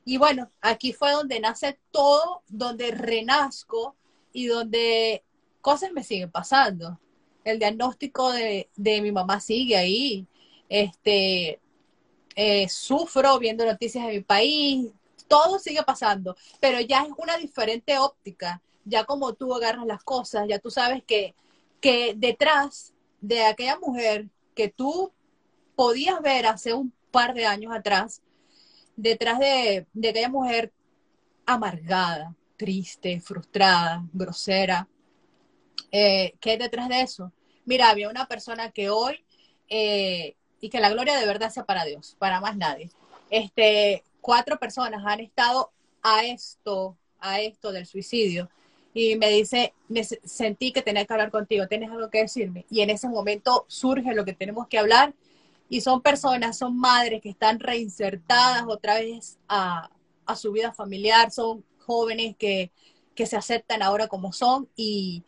Y 0.06 0.18
bueno, 0.18 0.52
aquí 0.62 0.94
fue 0.94 1.13
donde 1.13 1.39
nace 1.39 1.80
todo, 1.89 2.44
donde 2.48 2.91
renazco 2.91 3.96
y 4.32 4.46
donde 4.46 5.24
cosas 5.62 5.94
me 5.94 6.04
siguen 6.04 6.30
pasando. 6.30 7.00
El 7.44 7.58
diagnóstico 7.58 8.32
de, 8.32 8.70
mi 8.76 9.12
mamá 9.12 9.39
sigue 9.39 9.76
ahí. 9.76 10.28
Este, 10.70 11.60
eh, 12.36 12.70
sufro 12.70 13.39
viendo 13.39 13.65
noticias 13.65 14.06
de 14.06 14.13
mi 14.13 14.22
país, 14.22 14.91
todo 15.28 15.58
sigue 15.58 15.82
pasando, 15.82 16.38
pero 16.60 16.80
ya 16.82 17.02
es 17.02 17.10
una 17.18 17.36
diferente 17.38 17.98
óptica. 17.98 18.62
Ya 18.84 19.06
como 19.06 19.34
tú 19.34 19.56
agarras 19.56 19.88
las 19.88 20.04
cosas, 20.04 20.48
ya 20.48 20.60
tú 20.60 20.70
sabes 20.70 21.04
que 21.04 21.34
que 21.86 22.15
detrás 22.17 22.95
de 23.21 23.43
aquella 23.43 23.78
mujer 23.78 24.26
que 24.56 24.69
tú 24.69 25.13
podías 25.76 26.19
ver 26.19 26.48
hace 26.48 26.74
un 26.74 26.91
par 27.12 27.36
de 27.36 27.45
años 27.45 27.71
atrás, 27.76 28.24
detrás 28.95 29.38
de, 29.38 29.86
aquella 29.95 30.30
mujer 30.30 30.74
amargada, 31.45 32.34
triste, 32.58 33.21
frustrada, 33.21 34.04
grosera, 34.13 34.88
eh, 35.91 36.34
¿qué 36.39 36.52
hay 36.52 36.58
detrás 36.58 36.89
de 36.89 37.02
eso? 37.02 37.32
Mira, 37.65 37.91
había 37.91 38.10
una 38.10 38.26
persona 38.26 38.71
que 38.71 38.89
hoy, 38.89 39.24
eh, 39.69 40.36
y 40.62 40.69
que 40.69 40.80
la 40.80 40.89
gloria 40.89 41.19
de 41.19 41.28
verdad 41.28 41.52
sea 41.52 41.65
para 41.65 41.86
Dios, 41.86 42.15
para 42.17 42.41
más 42.41 42.58
nadie. 42.58 42.89
Este, 43.30 44.04
cuatro 44.21 44.58
personas 44.58 45.04
han 45.06 45.19
estado 45.19 45.71
a 46.02 46.26
esto, 46.26 46.98
a 47.19 47.41
esto 47.41 47.71
del 47.71 47.86
suicidio, 47.86 48.50
y 48.97 49.17
me 49.17 49.29
dice, 49.29 49.73
sentí 50.23 50.71
que 50.71 50.81
tenía 50.81 51.05
que 51.05 51.12
hablar 51.12 51.29
contigo, 51.29 51.67
tienes 51.67 51.91
algo 51.91 52.10
que 52.10 52.21
decirme. 52.21 52.65
Y 52.69 52.79
en 52.79 52.89
ese 52.89 53.10
momento 53.10 53.65
surge 53.67 54.15
lo 54.15 54.23
que 54.23 54.31
tenemos 54.31 54.69
que 54.69 54.79
hablar 54.79 55.13
y 55.67 55.81
son 55.81 56.01
personas, 56.01 56.58
son 56.58 56.77
madres 56.77 57.21
que 57.21 57.27
están 57.27 57.60
reinsertadas 57.60 58.63
otra 58.65 58.95
vez 58.95 59.38
a, 59.49 59.89
su 60.38 60.53
vida 60.53 60.71
familiar, 60.71 61.29
son 61.29 61.65
jóvenes 61.86 62.38
que, 62.38 62.71
se 63.17 63.36
aceptan 63.36 63.84
ahora 63.84 64.08
como 64.08 64.31
son 64.31 64.69
y, 64.77 65.23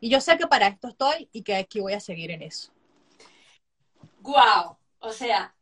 y 0.00 0.08
yo 0.08 0.22
sé 0.22 0.38
que 0.38 0.46
para 0.46 0.68
esto 0.68 0.88
estoy 0.88 1.28
y 1.30 1.42
que 1.42 1.56
aquí 1.56 1.80
voy 1.80 1.92
a 1.92 2.00
seguir 2.00 2.30
en 2.30 2.40
eso. 2.40 2.72
Wow, 4.20 4.78
o 5.00 5.12
sea, 5.12 5.54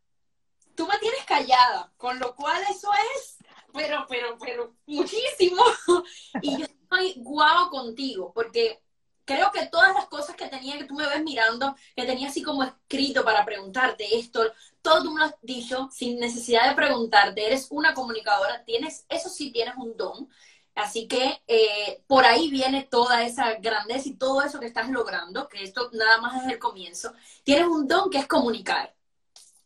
tú 0.75 0.87
me 0.87 0.97
tienes 0.99 1.25
callada, 1.25 1.91
con 1.97 2.19
lo 2.19 2.35
cual 2.35 2.61
eso 2.69 2.89
es, 3.17 3.32
pero, 3.73 4.05
pero, 4.07 4.37
pero 4.39 4.75
muchísimo. 4.85 5.63
Y 6.41 6.57
yo 6.57 6.65
estoy 6.65 7.13
guau 7.17 7.69
contigo, 7.69 8.31
porque 8.33 8.81
creo 9.25 9.51
que 9.51 9.67
todas 9.67 9.93
las 9.93 10.07
cosas 10.07 10.35
que 10.35 10.47
tenía, 10.47 10.77
que 10.77 10.85
tú 10.85 10.95
me 10.95 11.07
ves 11.07 11.23
mirando, 11.23 11.75
que 11.95 12.05
tenía 12.05 12.29
así 12.29 12.41
como 12.43 12.63
escrito 12.63 13.23
para 13.23 13.45
preguntarte 13.45 14.17
esto, 14.17 14.41
todo 14.81 15.03
tú 15.03 15.11
me 15.11 15.19
lo 15.19 15.25
has 15.25 15.35
dicho 15.41 15.89
sin 15.91 16.19
necesidad 16.19 16.69
de 16.69 16.75
preguntarte, 16.75 17.45
eres 17.45 17.67
una 17.71 17.93
comunicadora, 17.93 18.63
tienes, 18.65 19.05
eso 19.09 19.29
sí 19.29 19.51
tienes 19.51 19.75
un 19.77 19.95
don, 19.95 20.29
así 20.75 21.07
que 21.07 21.41
eh, 21.47 22.03
por 22.07 22.25
ahí 22.25 22.49
viene 22.49 22.83
toda 22.83 23.23
esa 23.23 23.55
grandeza 23.55 24.09
y 24.09 24.17
todo 24.17 24.41
eso 24.41 24.59
que 24.59 24.65
estás 24.67 24.89
logrando, 24.89 25.47
que 25.47 25.63
esto 25.63 25.89
nada 25.93 26.19
más 26.19 26.43
es 26.43 26.51
el 26.51 26.59
comienzo, 26.59 27.13
tienes 27.43 27.67
un 27.67 27.87
don 27.87 28.09
que 28.09 28.19
es 28.19 28.27
comunicar. 28.27 28.93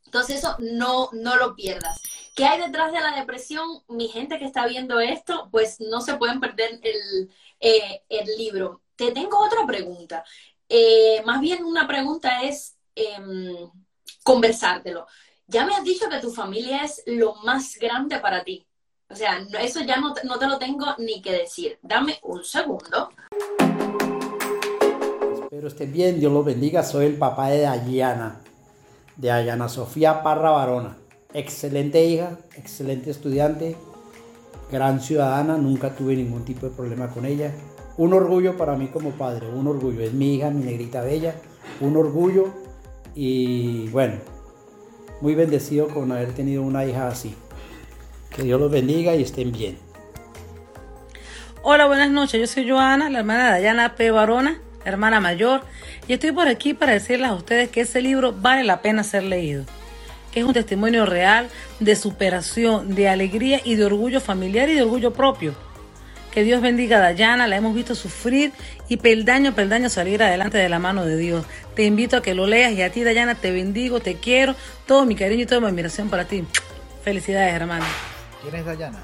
Entonces 0.08 0.38
eso 0.38 0.56
no, 0.60 1.10
no 1.12 1.36
lo 1.36 1.54
pierdas. 1.54 2.02
¿Qué 2.34 2.46
hay 2.46 2.62
detrás 2.62 2.94
de 2.94 3.02
la 3.02 3.14
depresión? 3.14 3.68
Mi 3.90 4.08
gente 4.08 4.40
que 4.40 4.46
está 4.46 4.66
viendo 4.66 5.02
esto, 5.02 5.50
pues 5.52 5.82
no 5.82 6.00
se 6.00 6.16
pueden 6.16 6.40
perder 6.40 6.80
el, 6.82 7.30
eh, 7.60 8.02
libro. 8.38 8.82
Te 8.96 9.12
tengo 9.12 9.38
otra 9.38 9.66
pregunta. 9.68 10.24
Eh, 10.70 11.22
más 11.26 11.42
bien 11.42 11.66
una 11.66 11.86
pregunta 11.88 12.42
es 12.44 12.78
em, 12.96 13.70
conversártelo. 14.24 15.08
Ya 15.46 15.66
me 15.66 15.74
has 15.74 15.84
dicho 15.84 16.08
que 16.10 16.20
tu 16.20 16.32
familia 16.32 16.86
es 16.86 17.04
lo 17.06 17.36
más 17.36 17.76
grande 17.76 18.20
para 18.20 18.46
ti. 18.46 18.66
O 19.10 19.16
sea, 19.16 19.46
eso 19.60 19.82
ya 19.82 19.98
no, 19.98 20.14
no 20.24 20.40
te 20.40 20.48
lo 20.48 20.58
tengo 20.58 20.86
ni 21.00 21.22
que 21.22 21.34
decir. 21.34 21.80
Dame 21.82 22.18
un 22.24 22.46
segundo. 22.46 23.10
Espero 25.44 25.68
esté 25.68 25.86
bien, 25.86 26.18
Dios 26.18 26.32
los 26.32 26.46
bendiga. 26.46 26.82
Soy 26.82 27.08
el 27.08 27.18
papá 27.18 27.50
de 27.50 27.62
Dayana, 27.62 28.42
de 29.18 29.30
Dayana 29.30 29.68
Sofía 29.68 30.24
Parra 30.24 30.52
Barona. 30.52 30.98
Excelente 31.34 32.06
hija, 32.06 32.38
excelente 32.56 33.10
estudiante, 33.10 33.76
gran 34.72 35.02
ciudadana, 35.02 35.58
nunca 35.58 35.96
tuve 35.96 36.16
ningún 36.16 36.46
tipo 36.46 36.68
de 36.68 36.76
problema 36.76 37.10
con 37.10 37.26
ella. 37.26 37.52
Un 37.98 38.14
orgullo 38.14 38.58
para 38.58 38.76
mí 38.76 38.88
como 38.88 39.12
padre, 39.12 39.50
un 39.50 39.68
orgullo. 39.68 40.02
Es 40.02 40.14
mi 40.14 40.36
hija, 40.36 40.52
mi 40.52 40.64
negrita 40.64 41.02
bella, 41.02 41.36
un 41.82 41.98
orgullo 41.98 42.54
y 43.16 43.90
bueno, 43.90 44.16
muy 45.22 45.34
bendecido 45.34 45.88
con 45.88 46.12
haber 46.12 46.34
tenido 46.34 46.62
una 46.62 46.86
hija 46.86 47.08
así. 47.08 47.36
Que 48.30 48.44
Dios 48.44 48.60
los 48.60 48.72
bendiga 48.72 49.16
y 49.16 49.24
estén 49.24 49.52
bien. 49.52 49.78
Hola, 51.64 51.88
buenas 51.88 52.12
noches. 52.12 52.40
Yo 52.40 52.48
soy 52.48 52.70
Joana, 52.70 53.10
la 53.10 53.20
hermana 53.20 53.46
de 53.46 53.52
Dayana 53.52 53.96
P. 53.96 54.12
Barona, 54.12 54.62
hermana 54.88 55.20
mayor, 55.20 55.62
y 56.08 56.14
estoy 56.14 56.32
por 56.32 56.48
aquí 56.48 56.74
para 56.74 56.94
decirles 56.94 57.30
a 57.30 57.34
ustedes 57.34 57.70
que 57.70 57.82
ese 57.82 58.02
libro 58.02 58.34
vale 58.34 58.64
la 58.64 58.82
pena 58.82 59.04
ser 59.04 59.24
leído. 59.24 59.66
Que 60.32 60.40
es 60.40 60.46
un 60.46 60.54
testimonio 60.54 61.06
real 61.06 61.50
de 61.80 61.96
superación, 61.96 62.96
de 62.96 63.10
alegría 63.10 63.62
y 63.64 63.76
de 63.76 63.86
orgullo 63.86 64.22
familiar 64.22 64.70
y 64.70 64.76
de 64.76 64.84
orgullo 64.84 65.14
propio. 65.14 65.54
Que 66.32 66.44
Dios 66.44 66.62
bendiga 66.62 66.98
a 66.98 67.02
Dayana, 67.02 67.48
la 67.48 67.56
hemos 67.56 67.74
visto 67.74 67.96
sufrir 67.96 68.52
y 68.88 68.98
peldaño 68.98 69.56
peldaño 69.56 69.90
salir 69.90 70.22
adelante 70.22 70.58
de 70.58 70.70
la 70.70 70.80
mano 70.80 71.06
de 71.06 71.18
Dios. 71.18 71.46
Te 71.76 71.84
invito 71.84 72.18
a 72.18 72.22
que 72.22 72.34
lo 72.34 72.46
leas 72.46 72.74
y 72.74 72.82
a 72.82 72.92
ti, 72.92 73.04
Dayana, 73.04 73.36
te 73.36 73.52
bendigo, 73.52 74.00
te 74.00 74.16
quiero, 74.16 74.56
todo 74.86 75.06
mi 75.06 75.16
cariño 75.16 75.44
y 75.44 75.46
toda 75.46 75.62
mi 75.62 75.68
admiración 75.68 76.10
para 76.10 76.26
ti. 76.26 76.46
Felicidades, 77.04 77.54
hermano. 77.54 77.86
¿Quién 78.42 78.56
es 78.56 78.66
Dayana? 78.66 79.00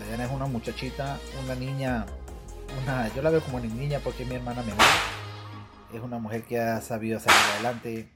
Dayana 0.00 0.24
es 0.24 0.30
una 0.30 0.46
muchachita, 0.46 1.18
una 1.44 1.54
niña, 1.54 2.04
una, 2.82 3.12
yo 3.14 3.22
la 3.22 3.30
veo 3.30 3.40
como 3.40 3.60
niña 3.60 4.00
porque 4.02 4.24
mi 4.24 4.34
hermana 4.34 4.62
menor. 4.62 4.86
Es 5.92 6.00
una 6.00 6.18
mujer 6.18 6.42
que 6.44 6.60
ha 6.60 6.80
sabido 6.80 7.18
salir 7.18 7.40
adelante, 7.54 8.08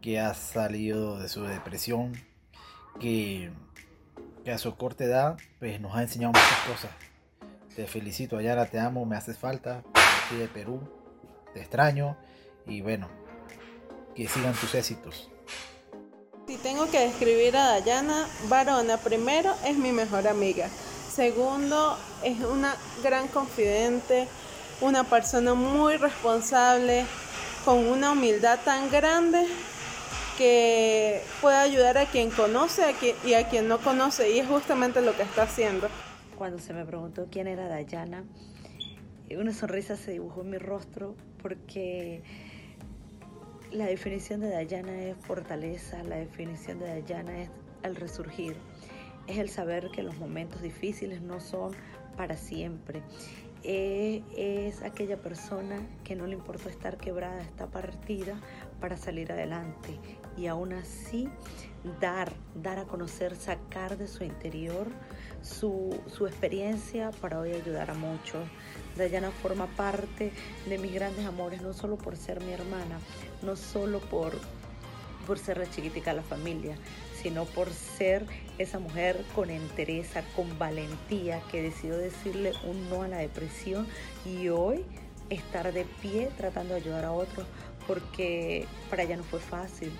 que 0.00 0.18
ha 0.18 0.34
salido 0.34 1.18
de 1.18 1.28
su 1.28 1.44
depresión, 1.44 2.12
que, 2.98 3.52
a 4.52 4.58
su 4.58 4.74
corta 4.76 5.04
edad 5.04 5.36
pues, 5.60 5.80
nos 5.80 5.94
ha 5.94 6.02
enseñado 6.02 6.32
muchas 6.32 6.58
cosas. 6.66 6.90
Te 7.76 7.86
felicito, 7.86 8.36
Ayala, 8.36 8.66
te 8.66 8.78
amo, 8.78 9.06
me 9.06 9.16
haces 9.16 9.38
falta. 9.38 9.82
Estoy 10.24 10.38
de 10.38 10.48
Perú, 10.48 10.80
te 11.54 11.60
extraño 11.60 12.16
y 12.66 12.80
bueno, 12.80 13.08
que 14.14 14.28
sigan 14.28 14.54
tus 14.54 14.74
éxitos. 14.74 15.30
Si 16.46 16.56
tengo 16.58 16.90
que 16.90 17.00
describir 17.00 17.56
a 17.56 17.68
Dayana, 17.68 18.26
Varona, 18.48 18.98
primero 18.98 19.54
es 19.64 19.76
mi 19.76 19.92
mejor 19.92 20.26
amiga. 20.26 20.68
Segundo, 21.14 21.98
es 22.24 22.40
una 22.40 22.74
gran 23.02 23.28
confidente, 23.28 24.26
una 24.80 25.04
persona 25.04 25.52
muy 25.52 25.98
responsable, 25.98 27.04
con 27.66 27.86
una 27.86 28.12
humildad 28.12 28.58
tan 28.64 28.90
grande 28.90 29.46
que 30.38 31.20
puede 31.42 31.56
ayudar 31.56 31.98
a 31.98 32.06
quien 32.06 32.30
conoce 32.30 32.94
y 33.26 33.34
a 33.34 33.46
quien 33.50 33.68
no 33.68 33.76
conoce. 33.78 34.30
Y 34.32 34.38
es 34.38 34.48
justamente 34.48 35.02
lo 35.02 35.14
que 35.14 35.22
está 35.22 35.42
haciendo. 35.42 35.88
Cuando 36.38 36.58
se 36.58 36.72
me 36.72 36.86
preguntó 36.86 37.28
quién 37.30 37.46
era 37.46 37.68
Dayana, 37.68 38.24
una 39.36 39.52
sonrisa 39.52 39.96
se 39.96 40.12
dibujó 40.12 40.40
en 40.40 40.50
mi 40.50 40.58
rostro 40.58 41.14
porque 41.42 42.22
la 43.70 43.84
definición 43.84 44.40
de 44.40 44.48
Dayana 44.48 44.98
es 45.02 45.16
fortaleza, 45.26 46.02
la 46.04 46.16
definición 46.16 46.78
de 46.78 46.88
Dayana 46.88 47.42
es 47.42 47.50
el 47.82 47.96
resurgir, 47.96 48.56
es 49.26 49.38
el 49.38 49.48
saber 49.48 49.90
que 49.90 50.02
los 50.02 50.16
momentos 50.18 50.62
difíciles 50.62 51.22
no 51.22 51.40
son 51.40 51.72
para 52.16 52.36
siempre. 52.36 53.02
Eh, 53.64 54.22
es 54.36 54.82
aquella 54.82 55.18
persona 55.18 55.86
que 56.02 56.16
no 56.16 56.26
le 56.26 56.34
importa 56.34 56.68
estar 56.68 56.96
quebrada, 56.96 57.40
está 57.42 57.68
partida 57.68 58.40
para 58.80 58.96
salir 58.96 59.30
adelante 59.30 60.00
y 60.36 60.48
aún 60.48 60.72
así 60.72 61.28
dar, 62.00 62.32
dar 62.56 62.80
a 62.80 62.84
conocer, 62.86 63.36
sacar 63.36 63.96
de 63.98 64.08
su 64.08 64.24
interior 64.24 64.88
su, 65.42 65.96
su 66.06 66.26
experiencia 66.26 67.12
para 67.20 67.38
hoy 67.38 67.52
ayudar 67.52 67.90
a 67.90 67.94
muchos. 67.94 68.48
Dayana 68.96 69.30
forma 69.30 69.66
parte 69.68 70.32
de 70.68 70.78
mis 70.78 70.92
grandes 70.92 71.24
amores, 71.24 71.62
no 71.62 71.72
solo 71.72 71.96
por 71.96 72.16
ser 72.16 72.42
mi 72.42 72.52
hermana, 72.52 72.98
no 73.42 73.54
solo 73.54 74.00
por, 74.00 74.32
por 75.26 75.38
ser 75.38 75.58
la 75.58 75.70
chiquitica 75.70 76.10
de 76.10 76.16
la 76.16 76.22
familia, 76.22 76.76
sino 77.22 77.44
por 77.44 77.70
ser 77.70 78.26
esa 78.58 78.78
mujer 78.78 79.24
con 79.34 79.50
entereza, 79.50 80.22
con 80.34 80.58
valentía, 80.58 81.40
que 81.50 81.62
decidió 81.62 81.96
decirle 81.96 82.52
un 82.64 82.90
no 82.90 83.02
a 83.02 83.08
la 83.08 83.18
depresión 83.18 83.86
y 84.24 84.48
hoy 84.48 84.84
estar 85.30 85.72
de 85.72 85.84
pie 86.00 86.28
tratando 86.36 86.74
de 86.74 86.80
ayudar 86.80 87.04
a 87.04 87.12
otros, 87.12 87.46
porque 87.86 88.66
para 88.90 89.04
ella 89.04 89.16
no 89.16 89.24
fue 89.24 89.40
fácil, 89.40 89.92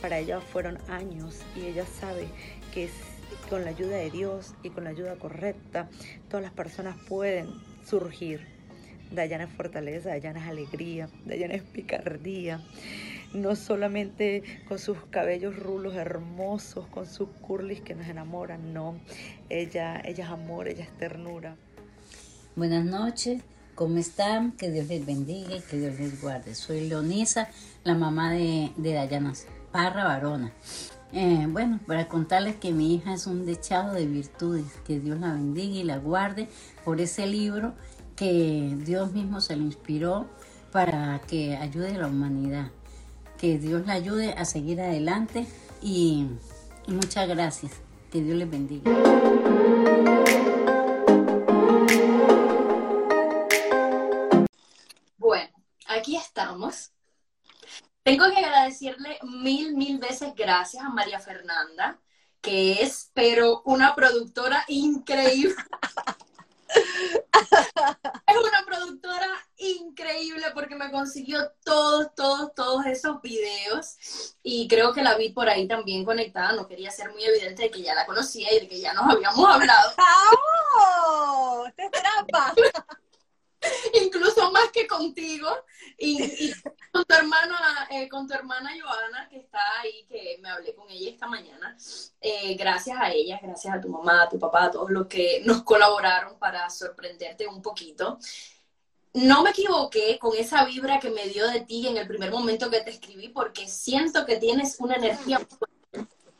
para 0.00 0.18
ella 0.18 0.40
fueron 0.40 0.78
años 0.88 1.40
y 1.56 1.66
ella 1.66 1.84
sabe 1.86 2.26
que 2.72 2.88
con 3.48 3.64
la 3.64 3.70
ayuda 3.70 3.96
de 3.96 4.10
Dios 4.10 4.54
y 4.62 4.70
con 4.70 4.84
la 4.84 4.90
ayuda 4.90 5.16
correcta, 5.16 5.88
todas 6.28 6.42
las 6.42 6.52
personas 6.52 6.96
pueden 7.08 7.48
surgir. 7.84 8.46
Dayana 9.10 9.44
es 9.44 9.50
fortaleza, 9.50 10.08
Dayana 10.10 10.40
es 10.40 10.48
alegría, 10.48 11.08
Dayana 11.24 11.54
es 11.54 11.62
picardía. 11.62 12.60
No 13.36 13.54
solamente 13.54 14.42
con 14.66 14.78
sus 14.78 14.96
cabellos 15.10 15.58
rulos 15.58 15.94
hermosos, 15.94 16.86
con 16.86 17.06
sus 17.06 17.28
curlis 17.42 17.82
que 17.82 17.94
nos 17.94 18.06
enamoran, 18.06 18.72
no. 18.72 18.96
Ella, 19.50 20.00
ella 20.02 20.24
es 20.24 20.30
amor, 20.30 20.68
ella 20.68 20.84
es 20.84 20.96
ternura. 20.96 21.54
Buenas 22.54 22.86
noches, 22.86 23.42
¿cómo 23.74 23.98
están? 23.98 24.52
Que 24.52 24.70
Dios 24.70 24.88
les 24.88 25.04
bendiga 25.04 25.54
y 25.54 25.60
que 25.60 25.78
Dios 25.78 26.00
les 26.00 26.22
guarde. 26.22 26.54
Soy 26.54 26.88
Leonisa, 26.88 27.50
la 27.84 27.94
mamá 27.94 28.32
de, 28.32 28.72
de 28.78 28.94
Dayana 28.94 29.34
Parra 29.70 30.04
Varona. 30.04 30.50
Eh, 31.12 31.46
bueno, 31.50 31.78
para 31.86 32.08
contarles 32.08 32.56
que 32.56 32.72
mi 32.72 32.94
hija 32.94 33.12
es 33.12 33.26
un 33.26 33.44
dechado 33.44 33.92
de 33.92 34.06
virtudes, 34.06 34.64
que 34.86 34.98
Dios 34.98 35.20
la 35.20 35.34
bendiga 35.34 35.74
y 35.74 35.84
la 35.84 35.98
guarde 35.98 36.48
por 36.86 37.02
ese 37.02 37.26
libro 37.26 37.74
que 38.16 38.74
Dios 38.78 39.12
mismo 39.12 39.42
se 39.42 39.56
le 39.56 39.62
inspiró 39.62 40.26
para 40.72 41.20
que 41.28 41.54
ayude 41.54 41.96
a 41.96 41.98
la 41.98 42.06
humanidad. 42.06 42.70
Que 43.38 43.58
Dios 43.58 43.86
la 43.86 43.94
ayude 43.94 44.32
a 44.32 44.44
seguir 44.44 44.80
adelante 44.80 45.46
y, 45.82 46.26
muchas 46.86 47.28
gracias. 47.28 47.72
Que 48.10 48.22
Dios 48.22 48.36
les 48.36 48.50
bendiga. 48.50 48.90
Bueno, 55.18 55.50
aquí 55.86 56.16
estamos 56.16 56.92
tengo 58.06 58.30
que 58.30 58.38
agradecerle 58.38 59.18
mil, 59.24 59.74
mil 59.74 59.98
veces 59.98 60.32
gracias 60.36 60.84
a 60.84 60.90
María 60.90 61.18
Fernanda, 61.18 61.98
que 62.40 62.74
es, 62.74 63.10
pero 63.14 63.62
una 63.64 63.96
productora 63.96 64.64
increíble. 64.68 65.56
es 68.26 68.36
una 68.36 68.64
productora 68.66 69.28
increíble 69.56 70.46
porque 70.54 70.74
me 70.74 70.90
consiguió 70.90 71.52
todos, 71.64 72.14
todos, 72.14 72.54
todos 72.54 72.86
esos 72.86 73.20
videos 73.22 74.34
y 74.42 74.68
creo 74.68 74.92
que 74.92 75.02
la 75.02 75.16
vi 75.16 75.30
por 75.30 75.48
ahí 75.48 75.66
también 75.66 76.04
conectada. 76.04 76.52
No 76.52 76.66
quería 76.66 76.90
ser 76.90 77.10
muy 77.10 77.24
evidente 77.24 77.64
de 77.64 77.70
que 77.70 77.82
ya 77.82 77.94
la 77.94 78.06
conocía 78.06 78.52
y 78.52 78.60
de 78.60 78.68
que 78.68 78.80
ya 78.80 78.92
nos 78.94 79.12
habíamos 79.14 79.48
hablado. 79.48 79.94
¡Oh! 80.78 81.66
¡Te 81.76 81.88
trampa! 81.90 82.54
incluso 84.04 84.50
más 84.52 84.70
que 84.72 84.86
contigo. 84.86 85.48
Y, 85.98 86.52
con 86.92 87.04
tu 87.04 87.14
hermana 87.14 87.88
eh, 87.90 88.08
con 88.08 88.26
tu 88.26 88.34
hermana 88.34 88.70
Joana 88.78 89.28
que 89.28 89.38
está 89.38 89.58
ahí 89.80 90.06
que 90.08 90.38
me 90.40 90.48
hablé 90.48 90.74
con 90.74 90.90
ella 90.90 91.10
esta 91.10 91.26
mañana. 91.26 91.76
Eh, 92.20 92.54
gracias 92.54 92.96
a 93.00 93.10
ella 93.10 93.38
gracias 93.42 93.74
a 93.74 93.80
tu 93.80 93.88
mamá 93.88 94.22
a 94.22 94.28
tu 94.28 94.38
papá 94.38 94.64
a 94.64 94.70
todos 94.70 94.90
los 94.90 95.06
que 95.06 95.42
nos 95.44 95.62
colaboraron 95.62 96.38
para 96.38 96.68
sorprenderte 96.70 97.46
un 97.46 97.62
poquito. 97.62 98.18
No 99.14 99.42
me 99.42 99.50
equivoqué 99.50 100.18
con 100.18 100.36
esa 100.36 100.64
vibra 100.66 101.00
que 101.00 101.10
me 101.10 101.26
dio 101.28 101.48
de 101.48 101.62
ti 101.62 101.88
en 101.88 101.96
el 101.96 102.06
primer 102.06 102.30
momento 102.30 102.68
que 102.70 102.82
te 102.82 102.90
escribí 102.90 103.28
porque 103.28 103.66
siento 103.66 104.26
que 104.26 104.36
tienes 104.36 104.78
una 104.78 104.96
energía 104.96 105.40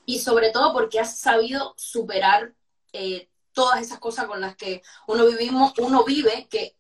y 0.04 0.20
sobre 0.20 0.50
todo 0.50 0.72
porque 0.72 1.00
has 1.00 1.18
sabido 1.18 1.74
superar 1.76 2.54
eh, 2.92 3.28
todas 3.52 3.80
esas 3.80 3.98
cosas 3.98 4.26
con 4.26 4.40
las 4.40 4.56
que 4.56 4.82
uno 5.06 5.26
vivimos, 5.26 5.72
uno 5.78 6.04
vive, 6.04 6.46
que 6.48 6.76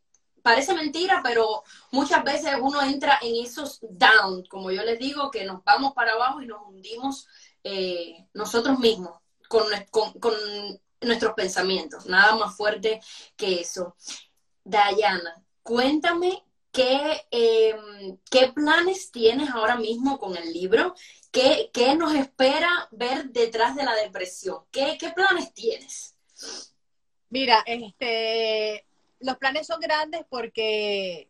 parece 0.46 0.74
mentira, 0.74 1.22
pero 1.24 1.64
muchas 1.90 2.22
veces 2.22 2.52
uno 2.60 2.80
entra 2.80 3.18
en 3.20 3.44
esos 3.44 3.80
down, 3.82 4.44
como 4.46 4.70
yo 4.70 4.84
les 4.84 4.96
digo, 4.96 5.28
que 5.28 5.44
nos 5.44 5.64
vamos 5.64 5.92
para 5.92 6.12
abajo 6.12 6.40
y 6.40 6.46
nos 6.46 6.62
hundimos 6.68 7.26
eh, 7.64 8.24
nosotros 8.32 8.78
mismos 8.78 9.18
con, 9.48 9.64
nuestros 11.00 11.34
pensamientos. 11.34 12.06
Nada 12.06 12.36
más 12.36 12.56
fuerte 12.56 13.00
que 13.36 13.60
eso. 13.60 13.96
Dayana, 14.62 15.34
cuéntame 15.64 16.44
qué, 16.70 17.26
em, 17.32 18.16
qué 18.30 18.52
planes 18.52 19.10
tienes 19.10 19.50
ahora 19.50 19.74
mismo 19.74 20.16
con 20.16 20.36
el 20.36 20.52
libro. 20.52 20.94
¿Qué, 21.32 21.72
nos 21.98 22.14
espera 22.14 22.88
ver 22.92 23.30
detrás 23.30 23.74
de 23.74 23.82
la 23.82 23.96
depresión? 23.96 24.60
¿Qué, 24.70 24.96
qué 24.96 25.10
planes 25.10 25.52
tienes? 25.52 26.14
Mira, 27.30 27.64
este, 27.66 28.86
los 29.20 29.36
planes 29.36 29.66
son 29.66 29.80
grandes 29.80 30.24
porque 30.28 31.28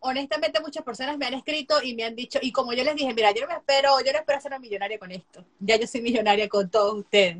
honestamente 0.00 0.60
muchas 0.60 0.84
personas 0.84 1.16
me 1.16 1.26
han 1.26 1.34
escrito 1.34 1.82
y 1.82 1.94
me 1.94 2.04
han 2.04 2.16
dicho, 2.16 2.38
y 2.42 2.52
como 2.52 2.72
yo 2.72 2.84
les 2.84 2.96
dije, 2.96 3.14
mira, 3.14 3.32
yo 3.32 3.42
no 3.42 3.48
me 3.48 3.54
espero, 3.54 4.00
yo 4.04 4.12
no 4.12 4.18
espero 4.18 4.40
ser 4.40 4.50
una 4.50 4.58
millonaria 4.58 4.98
con 4.98 5.10
esto, 5.10 5.44
ya 5.60 5.76
yo 5.76 5.86
soy 5.86 6.02
millonaria 6.02 6.48
con 6.48 6.70
todos 6.70 6.94
ustedes. 6.94 7.38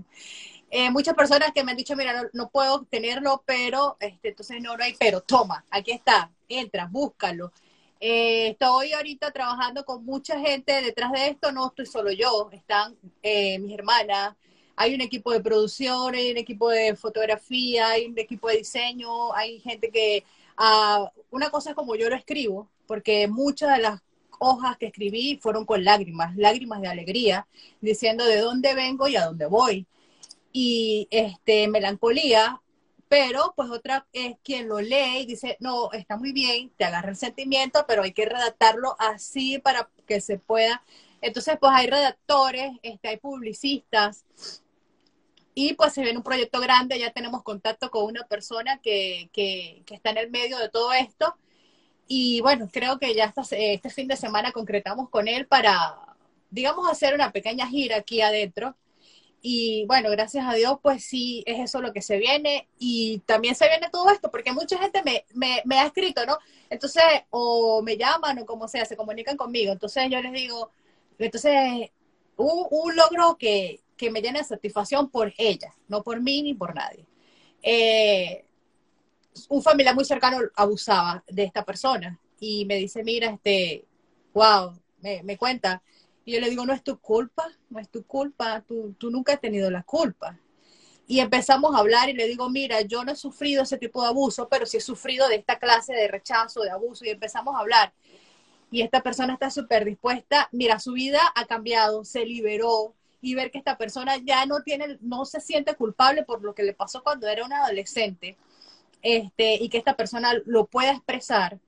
Eh, 0.71 0.91
muchas 0.91 1.15
personas 1.15 1.53
que 1.53 1.63
me 1.63 1.73
han 1.73 1.77
dicho, 1.77 1.95
mira, 1.97 2.31
no, 2.33 2.49
puedo 2.49 2.85
tenerlo, 2.85 3.43
pero, 3.45 3.99
este, 4.01 4.31
entonces 4.31 4.63
no, 4.63 4.75
no 4.77 4.85
hay, 4.85 4.95
pero 4.99 5.21
toma, 5.21 5.67
aquí 5.71 5.91
está, 5.91 6.31
entra, 6.49 6.89
búscalo. 6.91 7.53
Eh, 8.01 8.49
estoy 8.49 8.93
ahorita 8.95 9.31
trabajando 9.33 9.85
con 9.85 10.05
mucha 10.05 10.39
gente 10.41 10.81
detrás 10.81 11.13
de 11.13 11.29
esto, 11.29 11.53
no 11.53 11.67
estoy 11.67 11.87
solo 11.87 12.11
yo, 12.11 12.49
están 12.53 12.97
eh, 13.23 13.59
mis 13.59 13.75
hermanas, 13.75 14.35
hay 14.77 14.95
un 14.95 15.01
equipo 15.01 15.33
de 15.33 15.41
producción, 15.41 16.15
hay 16.15 16.31
un 16.31 16.37
equipo 16.37 16.71
de 16.71 16.97
fotografía, 16.97 17.89
hay 17.91 18.07
un 18.07 18.19
equipo 18.19 18.49
de 18.49 18.59
diseño, 18.59 19.33
hay 19.35 19.61
gente 19.61 19.91
que, 19.91 20.25
uh, 20.59 21.07
una 21.31 21.51
cosa 21.51 21.71
es 21.71 21.77
como 21.77 21.95
yo 21.97 22.09
lo 22.09 22.17
escribo, 22.17 22.69
porque 22.87 23.29
muchas 23.29 23.77
de 23.77 23.83
las 23.83 24.01
hojas 24.39 24.77
que 24.77 24.87
escribí 24.87 25.39
fueron 25.41 25.65
con 25.65 25.85
lágrimas, 25.85 26.37
lágrimas 26.37 26.81
de 26.81 26.89
alegría, 26.89 27.47
diciendo 27.81 28.25
de 28.25 28.41
dónde 28.41 28.75
vengo 28.75 29.09
y 29.09 29.17
a 29.17 29.27
dónde 29.27 29.47
voy 29.47 29.87
y 30.53 31.09
este, 31.11 31.69
melancolía, 31.69 32.61
pero 33.09 33.53
pues 33.57 33.71
otra 33.71 34.07
es 34.13 34.37
quien 34.43 34.69
lo 34.69 34.81
lee 34.81 35.21
y 35.21 35.27
dice, 35.27 35.57
no, 35.61 35.93
está 35.93 36.17
muy 36.17 36.33
bien, 36.33 36.71
te 36.77 36.85
agarra 36.85 37.11
el 37.11 37.17
sentimiento, 37.17 37.85
pero 37.87 38.03
hay 38.03 38.13
que 38.13 38.25
redactarlo 38.25 38.97
así 38.99 39.59
para 39.59 39.91
que 40.07 40.21
se 40.21 40.39
pueda. 40.39 40.83
Entonces, 41.21 41.57
pues 41.61 41.73
hay 41.75 41.87
redactores, 41.87 42.73
este, 42.83 43.09
hay 43.09 43.17
publicistas, 43.19 44.25
y 45.55 45.75
pues 45.75 45.93
se 45.93 46.03
viene 46.03 46.19
un 46.19 46.25
proyecto 46.25 46.61
grande, 46.61 46.99
ya 46.99 47.13
tenemos 47.13 47.43
contacto 47.43 47.91
con 47.91 48.05
una 48.05 48.25
persona 48.27 48.81
que, 48.81 49.29
que, 49.33 49.83
que 49.87 49.95
está 49.95 50.11
en 50.11 50.19
el 50.19 50.31
medio 50.31 50.59
de 50.59 50.69
todo 50.69 50.93
esto. 50.93 51.37
Y 52.09 52.41
bueno, 52.41 52.69
creo 52.73 52.99
que 52.99 53.15
ya 53.15 53.33
este 53.51 53.91
fin 53.91 54.09
de 54.09 54.17
semana 54.17 54.53
concretamos 54.53 55.09
con 55.11 55.29
él 55.29 55.47
para, 55.47 55.99
digamos, 56.51 56.91
hacer 56.91 57.15
una 57.15 57.33
pequeña 57.33 57.67
gira 57.69 57.97
aquí 57.99 58.21
adentro 58.21 58.77
y 59.45 59.85
bueno, 59.87 60.09
gracias 60.11 60.47
a 60.47 60.55
Dios, 60.55 60.79
pues 60.81 61.05
sí, 61.05 61.43
es 61.47 61.59
eso 61.59 61.81
lo 61.83 61.93
que 61.93 62.01
se 62.01 62.17
viene. 62.17 62.69
Y 62.79 63.19
también 63.27 63.57
se 63.57 63.69
viene 63.69 63.91
todo 63.91 64.09
esto, 64.11 64.31
porque 64.31 64.53
mucha 64.53 64.79
gente 64.79 65.03
me, 65.03 65.25
me, 65.65 65.79
ha 65.81 65.87
escrito, 65.87 66.25
¿no? 66.25 66.39
Entonces, 66.71 67.03
o 67.31 67.83
me 67.83 67.97
llaman 67.97 68.39
o 68.39 68.47
como 68.47 68.69
sea, 68.69 68.85
se 68.85 68.97
comunican 68.97 69.37
conmigo. 69.37 69.73
Entonces 69.73 70.05
yo 70.11 70.23
les 70.23 70.33
digo, 70.33 70.71
entonces, 71.19 71.91
un, 72.37 72.67
un 72.71 72.97
logro 72.97 73.37
que, 73.37 73.81
que, 74.03 74.11
me 74.11 74.21
llena 74.21 74.41
de 74.41 74.45
satisfacción 74.45 75.11
por 75.11 75.33
ella, 75.39 75.75
no 75.89 76.03
por 76.03 76.21
mí 76.21 76.43
ni 76.43 76.55
por 76.55 76.75
nadie. 76.75 77.07
Eh, 77.63 78.45
un 79.49 79.63
familiar 79.63 79.95
muy 79.95 80.05
cercano 80.05 80.39
abusaba 80.57 81.23
de 81.29 81.45
esta 81.45 81.65
persona 81.65 82.19
y 82.41 82.65
me 82.65 82.77
dice, 82.77 83.05
mira, 83.05 83.31
este, 83.31 83.85
wow, 84.35 84.79
me, 85.01 85.23
me 85.23 85.37
cuenta, 85.37 85.83
y 86.25 86.33
yo 86.33 86.41
le 86.41 86.51
digo, 86.51 86.65
no 86.65 86.73
es 86.73 86.83
tu 86.83 86.99
culpa, 86.99 87.47
no 87.71 87.79
es 87.81 87.89
tu 87.89 88.05
culpa, 88.05 88.63
tú, 88.67 88.95
tú 88.99 89.11
nunca 89.11 89.35
has 89.35 89.41
tenido 89.41 89.71
la 89.71 89.83
culpa. 89.83 90.39
Y 91.07 91.21
empezamos 91.21 91.75
a 91.75 91.79
hablar 91.79 92.09
y 92.09 92.15
le 92.15 92.27
digo, 92.29 92.49
mira, 92.49 92.81
yo 92.83 93.05
no 93.05 93.13
he 93.13 93.17
sufrido 93.17 93.63
ese 93.65 93.77
tipo 93.77 94.03
de 94.03 94.09
abuso, 94.09 94.49
pero 94.49 94.67
sí 94.67 94.77
he 94.77 94.81
sufrido 94.81 95.29
de 95.29 95.37
esta 95.37 95.59
clase 95.59 95.93
de 95.93 96.09
rechazo, 96.09 96.63
de 96.63 96.71
abuso, 96.71 97.05
y 97.05 97.11
empezamos 97.11 97.55
a 97.57 97.59
hablar. 97.59 97.93
Y 98.71 98.83
esta 98.83 99.03
persona 99.03 99.35
está 99.35 99.51
súper 99.51 99.85
dispuesta, 99.85 100.49
mira, 100.53 100.79
su 100.79 100.93
vida 100.93 101.21
ha 101.35 101.45
cambiado, 101.47 102.05
se 102.05 102.25
liberó, 102.25 102.95
y 103.23 103.35
ver 103.35 103.51
que 103.51 103.59
esta 103.59 103.79
persona 103.79 104.17
ya 104.19 104.45
no 104.45 104.63
tiene, 104.63 104.99
no 105.01 105.25
se 105.25 105.41
siente 105.41 105.75
culpable 105.77 106.25
por 106.25 106.43
lo 106.43 106.55
que 106.55 106.65
le 106.65 106.75
pasó 106.75 107.03
cuando 107.03 107.29
era 107.29 107.45
una 107.45 107.65
adolescente, 107.65 108.37
este, 109.01 109.55
y 109.55 109.69
que 109.69 109.79
esta 109.79 109.97
persona 109.97 110.35
lo 110.45 110.67
pueda 110.67 110.93
expresar 110.93 111.59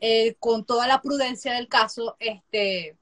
eh, 0.00 0.36
con 0.38 0.64
toda 0.64 0.86
la 0.86 1.02
prudencia 1.02 1.54
del 1.54 1.66
caso, 1.66 2.16
este, 2.20 2.96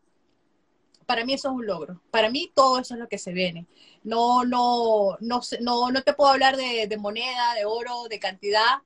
para 1.05 1.25
mí 1.25 1.35
eso 1.35 1.49
es 1.49 1.55
un 1.55 1.67
logro. 1.67 2.01
Para 2.11 2.31
mí 2.31 2.51
todo 2.55 2.79
eso 2.79 2.95
es 2.95 3.01
lo 3.01 3.09
que 3.09 3.19
se 3.19 3.33
viene. 3.33 3.67
No, 4.03 4.45
no, 4.45 5.17
no, 5.21 5.41
no, 5.61 5.91
no 5.91 6.03
te 6.03 6.13
puedo 6.15 6.31
hablar 6.31 6.57
de, 6.57 6.97
moneda, 6.99 7.55
de 7.55 7.65
oro, 7.65 8.05
de 8.09 8.19
cantidad, 8.19 8.83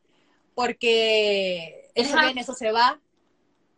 porque 0.54 1.90
eso 1.94 2.18
viene, 2.18 2.40
eso 2.40 2.54
se 2.54 2.72
va. 2.72 2.98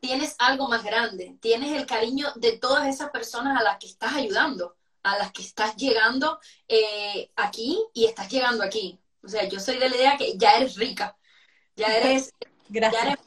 Tienes 0.00 0.35
algo 0.38 0.68
más 0.68 0.83
grande, 0.83 1.37
tienes 1.40 1.72
el 1.72 1.87
cariño 1.87 2.28
de 2.37 2.59
todas 2.59 2.88
esas 2.88 3.11
personas 3.11 3.61
a 3.61 3.62
las 3.62 3.78
que 3.78 3.87
estás 3.87 4.14
ayudando, 4.14 4.74
a 5.03 5.19
las 5.19 5.33
que 5.33 5.43
estás 5.43 5.77
llegando 5.77 6.38
eh, 6.69 7.31
aquí 7.37 7.79
y 7.93 8.07
estás 8.07 8.29
llegando 8.31 8.62
aquí. 8.62 8.99
O 9.23 9.29
sea, 9.29 9.49
yo 9.49 9.61
soy 9.61 9.79
de 9.79 9.88
la 9.88 9.97
idea 9.97 10.17
que 10.17 10.37
ya 10.37 10.53
eres 10.53 10.77
rica, 10.77 11.17
ya 11.77 11.97
eres, 11.97 12.33
ya 12.69 12.88
eres 12.88 13.19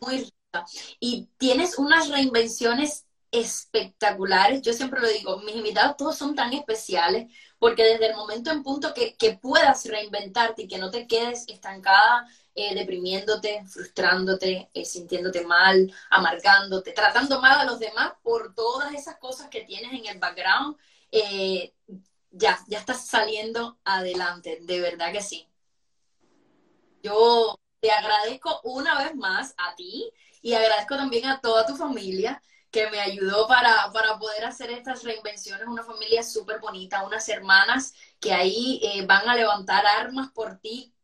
muy 0.00 0.18
rica. 0.18 0.64
Y 0.98 1.28
tienes 1.38 1.78
unas 1.78 2.08
reinvenciones 2.08 3.06
espectaculares. 3.30 4.62
Yo 4.62 4.72
siempre 4.72 5.00
lo 5.00 5.08
digo, 5.08 5.38
mis 5.38 5.54
invitados 5.54 5.96
todos 5.96 6.16
son 6.16 6.34
tan 6.34 6.52
especiales 6.52 7.32
porque 7.58 7.84
desde 7.84 8.06
el 8.06 8.16
momento 8.16 8.50
en 8.50 8.62
punto 8.62 8.92
que, 8.94 9.38
puedas 9.40 9.84
reinventarte 9.84 10.62
y 10.62 10.68
que 10.68 10.78
no 10.78 10.90
te 10.90 11.06
quedes 11.06 11.46
estancada, 11.46 12.26
eh, 12.54 12.74
deprimiéndote, 12.74 13.64
frustrándote, 13.66 14.70
eh, 14.72 14.84
sintiéndote 14.84 15.44
mal, 15.46 15.92
amargándote, 16.08 16.92
tratando 16.92 17.40
mal 17.40 17.60
a 17.60 17.64
los 17.64 17.78
demás 17.78 18.14
por 18.22 18.54
todas 18.54 18.94
esas 18.94 19.18
cosas 19.18 19.48
que 19.48 19.62
tienes 19.62 19.92
en 19.92 20.06
el 20.06 20.18
background, 20.18 20.76
eh, 21.12 21.74
ya, 22.30 22.58
ya 22.68 22.78
estás 22.78 23.06
saliendo 23.06 23.78
adelante, 23.84 24.58
de 24.62 24.80
verdad 24.80 25.12
que 25.12 25.22
sí. 25.22 25.48
Yo 27.02 27.58
te 27.80 27.90
agradezco 27.90 28.60
una 28.64 28.98
vez 28.98 29.14
más 29.16 29.54
a 29.56 29.74
ti 29.74 30.12
y 30.42 30.54
agradezco 30.54 30.96
también 30.96 31.26
a 31.26 31.40
toda 31.40 31.66
tu 31.66 31.76
familia 31.76 32.42
que 32.70 32.88
me 32.90 33.00
ayudó 33.00 33.48
para, 33.48 33.90
poder 34.18 34.44
hacer 34.44 34.70
estas 34.70 35.02
reinvenciones, 35.02 35.66
una 35.66 35.82
familia 35.82 36.22
súper 36.22 36.60
bonita, 36.60 37.04
unas 37.04 37.28
hermanas 37.28 37.94
que 38.20 38.32
ahí 38.32 38.80
eh, 38.82 39.04
van 39.06 39.28
a 39.28 39.34
levantar 39.34 39.84
armas 39.86 40.30
por 40.30 40.58
ti 40.58 40.94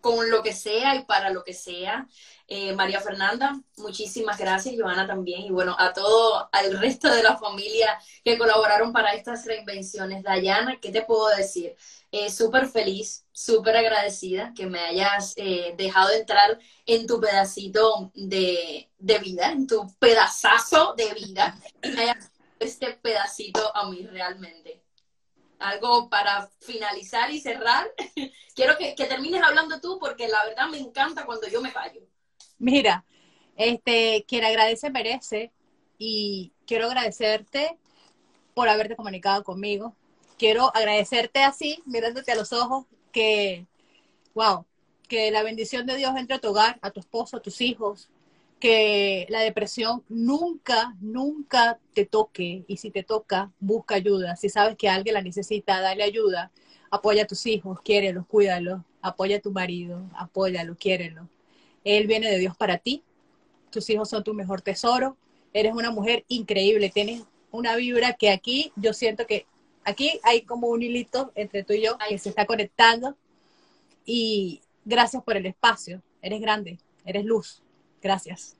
con 0.00 0.28
lo 0.28 0.42
que 0.42 0.52
sea 0.52 0.96
y 0.96 1.04
para 1.04 1.30
lo 1.30 1.44
que 1.44 1.54
sea. 1.54 2.08
Eh, 2.46 2.74
María 2.74 3.00
Fernanda, 3.00 3.58
muchísimas 3.78 4.36
gracias, 4.36 4.74
Joana 4.78 5.06
también, 5.06 5.42
y 5.42 5.50
bueno, 5.50 5.74
a 5.78 5.94
todo, 5.94 6.46
al 6.52 6.78
resto 6.78 7.10
de 7.10 7.22
la 7.22 7.38
familia 7.38 7.98
que 8.22 8.36
colaboraron 8.36 8.92
para 8.92 9.14
estas 9.14 9.46
reinvenciones. 9.46 10.22
Dayana, 10.22 10.78
¿qué 10.78 10.90
te 10.90 11.02
puedo 11.02 11.26
decir? 11.28 11.74
Eh, 12.12 12.30
súper 12.30 12.68
feliz, 12.68 13.24
súper 13.32 13.76
agradecida 13.76 14.52
que 14.54 14.66
me 14.66 14.78
hayas 14.78 15.32
eh, 15.36 15.74
dejado 15.78 16.12
entrar 16.12 16.58
en 16.84 17.06
tu 17.06 17.18
pedacito 17.18 18.12
de, 18.14 18.90
vida, 18.98 19.50
en 19.50 19.66
tu 19.66 19.90
pedazazo 19.98 20.94
de 20.96 21.14
vida, 21.14 21.58
me 21.82 22.02
hayas 22.02 22.30
este 22.60 22.92
pedacito 22.92 23.74
a 23.74 23.88
mí 23.88 24.06
realmente. 24.06 24.82
Algo 25.58 26.10
para 26.10 26.50
finalizar 26.60 27.30
y 27.30 27.40
cerrar. 27.40 27.90
Quiero 28.54 28.76
que, 28.76 28.94
que 28.94 29.06
termines 29.06 29.42
hablando 29.42 29.80
tú 29.80 29.98
porque 29.98 30.28
la 30.28 30.44
verdad 30.44 30.68
me 30.68 30.78
encanta 30.78 31.24
cuando 31.24 31.48
yo 31.48 31.62
me 31.62 31.72
callo. 31.72 32.02
Mira, 32.64 33.04
este, 33.56 34.24
quien 34.26 34.42
agradece 34.42 34.88
merece 34.88 35.52
y 35.98 36.54
quiero 36.66 36.86
agradecerte 36.86 37.76
por 38.54 38.70
haberte 38.70 38.96
comunicado 38.96 39.44
conmigo. 39.44 39.94
Quiero 40.38 40.74
agradecerte 40.74 41.42
así, 41.42 41.82
mirándote 41.84 42.32
a 42.32 42.36
los 42.36 42.54
ojos, 42.54 42.86
que, 43.12 43.66
wow, 44.34 44.64
que 45.08 45.30
la 45.30 45.42
bendición 45.42 45.84
de 45.84 45.96
Dios 45.96 46.16
entre 46.16 46.36
a 46.36 46.38
tu 46.40 46.48
hogar, 46.48 46.78
a 46.80 46.90
tu 46.90 47.00
esposo, 47.00 47.36
a 47.36 47.42
tus 47.42 47.60
hijos, 47.60 48.08
que 48.60 49.26
la 49.28 49.40
depresión 49.40 50.02
nunca, 50.08 50.96
nunca 51.02 51.78
te 51.92 52.06
toque 52.06 52.64
y 52.66 52.78
si 52.78 52.90
te 52.90 53.02
toca, 53.02 53.52
busca 53.60 53.96
ayuda. 53.96 54.36
Si 54.36 54.48
sabes 54.48 54.76
que 54.78 54.88
alguien 54.88 55.14
la 55.16 55.22
necesita, 55.22 55.82
dale 55.82 56.02
ayuda. 56.02 56.50
Apoya 56.90 57.24
a 57.24 57.26
tus 57.26 57.44
hijos, 57.44 57.82
quiérelos, 57.82 58.26
cuídalos. 58.26 58.80
Apoya 59.02 59.36
a 59.36 59.40
tu 59.40 59.50
marido, 59.52 60.08
apóyalo, 60.16 60.76
quiérelo. 60.76 61.28
Él 61.84 62.06
viene 62.06 62.30
de 62.30 62.38
Dios 62.38 62.56
para 62.56 62.78
ti. 62.78 63.02
Tus 63.70 63.88
hijos 63.90 64.08
son 64.08 64.24
tu 64.24 64.34
mejor 64.34 64.62
tesoro. 64.62 65.16
Eres 65.52 65.74
una 65.74 65.90
mujer 65.90 66.24
increíble. 66.28 66.90
Tienes 66.90 67.22
una 67.50 67.76
vibra 67.76 68.14
que 68.14 68.30
aquí 68.30 68.72
yo 68.74 68.92
siento 68.92 69.26
que 69.26 69.46
aquí 69.84 70.18
hay 70.24 70.42
como 70.42 70.68
un 70.68 70.82
hilito 70.82 71.30
entre 71.34 71.62
tú 71.62 71.74
y 71.74 71.82
yo 71.82 71.96
que 72.08 72.18
se 72.18 72.30
está 72.30 72.46
conectando. 72.46 73.16
Y 74.04 74.62
gracias 74.84 75.22
por 75.22 75.36
el 75.36 75.46
espacio. 75.46 76.02
Eres 76.22 76.40
grande, 76.40 76.78
eres 77.04 77.24
luz. 77.24 77.62
Gracias. 78.02 78.56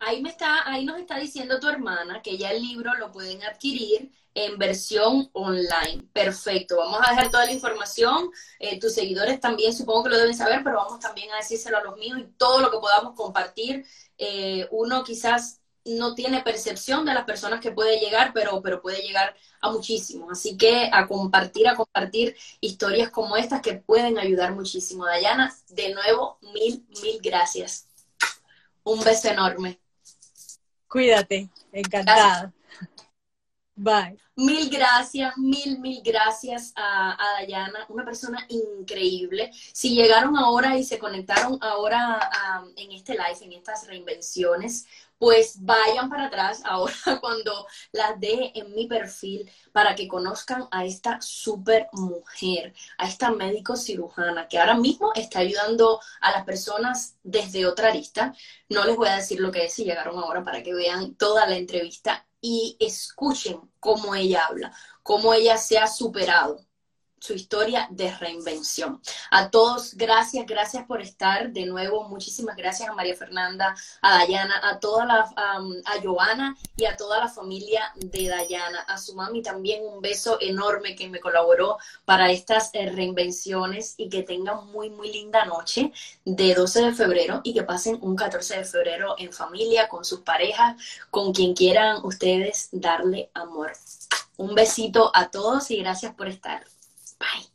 Ahí 0.00 0.22
me 0.22 0.30
está, 0.30 0.70
ahí 0.70 0.84
nos 0.84 0.98
está 0.98 1.18
diciendo 1.18 1.58
tu 1.58 1.68
hermana 1.68 2.22
que 2.22 2.38
ya 2.38 2.50
el 2.50 2.62
libro 2.62 2.94
lo 2.94 3.10
pueden 3.10 3.42
adquirir 3.42 4.10
en 4.44 4.56
versión 4.56 5.28
online. 5.32 6.04
Perfecto, 6.12 6.76
vamos 6.76 7.00
a 7.04 7.10
dejar 7.10 7.30
toda 7.30 7.44
la 7.44 7.52
información. 7.52 8.30
Eh, 8.60 8.78
tus 8.78 8.94
seguidores 8.94 9.40
también 9.40 9.74
supongo 9.74 10.04
que 10.04 10.10
lo 10.10 10.18
deben 10.18 10.36
saber, 10.36 10.62
pero 10.62 10.76
vamos 10.76 11.00
también 11.00 11.30
a 11.32 11.36
decírselo 11.36 11.78
a 11.78 11.82
los 11.82 11.96
míos 11.96 12.18
y 12.20 12.24
todo 12.36 12.60
lo 12.60 12.70
que 12.70 12.78
podamos 12.78 13.14
compartir. 13.14 13.84
Eh, 14.16 14.68
uno 14.70 15.02
quizás 15.02 15.60
no 15.84 16.14
tiene 16.14 16.42
percepción 16.42 17.04
de 17.04 17.14
las 17.14 17.24
personas 17.24 17.60
que 17.60 17.72
puede 17.72 17.98
llegar, 17.98 18.32
pero, 18.32 18.62
pero 18.62 18.80
puede 18.80 19.02
llegar 19.02 19.34
a 19.60 19.70
muchísimo. 19.70 20.30
Así 20.30 20.56
que 20.56 20.88
a 20.92 21.06
compartir, 21.08 21.66
a 21.66 21.74
compartir 21.74 22.36
historias 22.60 23.10
como 23.10 23.36
estas 23.36 23.60
que 23.60 23.74
pueden 23.74 24.18
ayudar 24.18 24.54
muchísimo. 24.54 25.04
Dayana, 25.06 25.52
de 25.68 25.94
nuevo, 25.94 26.38
mil, 26.52 26.84
mil 27.02 27.18
gracias. 27.22 27.86
Un 28.84 29.02
beso 29.02 29.28
enorme. 29.28 29.80
Cuídate, 30.86 31.48
encantada. 31.72 32.52
Bye. 33.80 34.18
Mil 34.34 34.68
gracias, 34.70 35.38
mil, 35.38 35.78
mil 35.78 36.02
gracias 36.04 36.72
a, 36.74 37.12
a, 37.12 37.40
Dayana, 37.40 37.86
una 37.88 38.04
persona 38.04 38.44
increíble. 38.48 39.52
Si 39.72 39.94
llegaron 39.94 40.36
ahora 40.36 40.76
y 40.76 40.82
se 40.82 40.98
conectaron 40.98 41.58
ahora 41.60 42.28
en 42.76 42.90
este 42.90 43.12
live, 43.12 43.38
en 43.40 43.52
estas 43.52 43.86
reinvenciones, 43.86 44.88
pues 45.16 45.64
vayan 45.64 46.10
para 46.10 46.26
atrás 46.26 46.62
ahora 46.64 46.92
cuando 47.20 47.68
las 47.92 48.18
deje 48.18 48.50
en 48.58 48.74
mi 48.74 48.88
perfil 48.88 49.48
para 49.70 49.94
que 49.94 50.08
conozcan 50.08 50.66
a 50.72 50.84
esta 50.84 51.20
super 51.20 51.88
mujer, 51.92 52.74
a 52.98 53.06
esta 53.06 53.30
médico 53.30 53.76
cirujana 53.76 54.48
que 54.48 54.58
ahora 54.58 54.74
mismo 54.74 55.12
está 55.14 55.38
ayudando 55.38 56.00
a 56.20 56.32
las 56.32 56.44
personas 56.44 57.16
desde 57.22 57.64
otra 57.64 57.90
arista. 57.90 58.34
No 58.68 58.84
les 58.84 58.96
voy 58.96 59.08
a 59.08 59.16
decir 59.16 59.38
lo 59.38 59.52
que 59.52 59.66
es 59.66 59.72
si 59.72 59.84
llegaron 59.84 60.18
ahora 60.18 60.42
para 60.42 60.64
que 60.64 60.74
vean 60.74 61.14
toda 61.14 61.46
la 61.46 61.56
entrevista 61.56 62.27
y 62.40 62.76
escuchen 62.80 63.60
cómo 63.80 64.14
ella 64.14 64.46
habla, 64.46 64.72
cómo 65.02 65.34
ella 65.34 65.56
se 65.56 65.78
ha 65.78 65.86
superado 65.86 66.67
su 67.20 67.34
historia 67.34 67.86
de 67.90 68.14
reinvención. 68.16 69.00
A 69.30 69.50
todos, 69.50 69.94
gracias, 69.94 70.46
gracias 70.46 70.84
por 70.86 71.00
estar 71.00 71.50
de 71.52 71.66
nuevo. 71.66 72.08
Muchísimas 72.08 72.56
gracias 72.56 72.88
a 72.88 72.94
María 72.94 73.16
Fernanda, 73.16 73.74
a 74.02 74.18
Dayana, 74.18 74.60
a 74.62 74.78
toda 74.78 75.04
la, 75.04 75.32
a 75.36 76.02
Joana 76.02 76.56
y 76.76 76.84
a 76.84 76.96
toda 76.96 77.20
la 77.20 77.28
familia 77.28 77.92
de 77.96 78.28
Dayana. 78.28 78.80
A 78.80 78.98
su 78.98 79.14
mami 79.14 79.42
también 79.42 79.84
un 79.84 80.00
beso 80.00 80.38
enorme 80.40 80.94
que 80.94 81.08
me 81.08 81.20
colaboró 81.20 81.78
para 82.04 82.30
estas 82.30 82.70
eh, 82.72 82.90
reinvenciones 82.90 83.94
y 83.96 84.08
que 84.08 84.22
tengan 84.22 84.66
muy, 84.66 84.90
muy 84.90 85.12
linda 85.12 85.44
noche 85.44 85.92
de 86.24 86.54
12 86.54 86.82
de 86.82 86.94
febrero 86.94 87.40
y 87.44 87.54
que 87.54 87.62
pasen 87.62 87.98
un 88.02 88.16
14 88.16 88.58
de 88.58 88.64
febrero 88.64 89.14
en 89.18 89.32
familia, 89.32 89.88
con 89.88 90.04
sus 90.04 90.20
parejas, 90.20 90.76
con 91.10 91.32
quien 91.32 91.54
quieran 91.54 92.04
ustedes 92.04 92.68
darle 92.72 93.30
amor. 93.34 93.72
Un 94.36 94.54
besito 94.54 95.10
a 95.14 95.30
todos 95.30 95.70
y 95.70 95.78
gracias 95.78 96.14
por 96.14 96.28
estar. 96.28 96.64
Bye. 97.20 97.48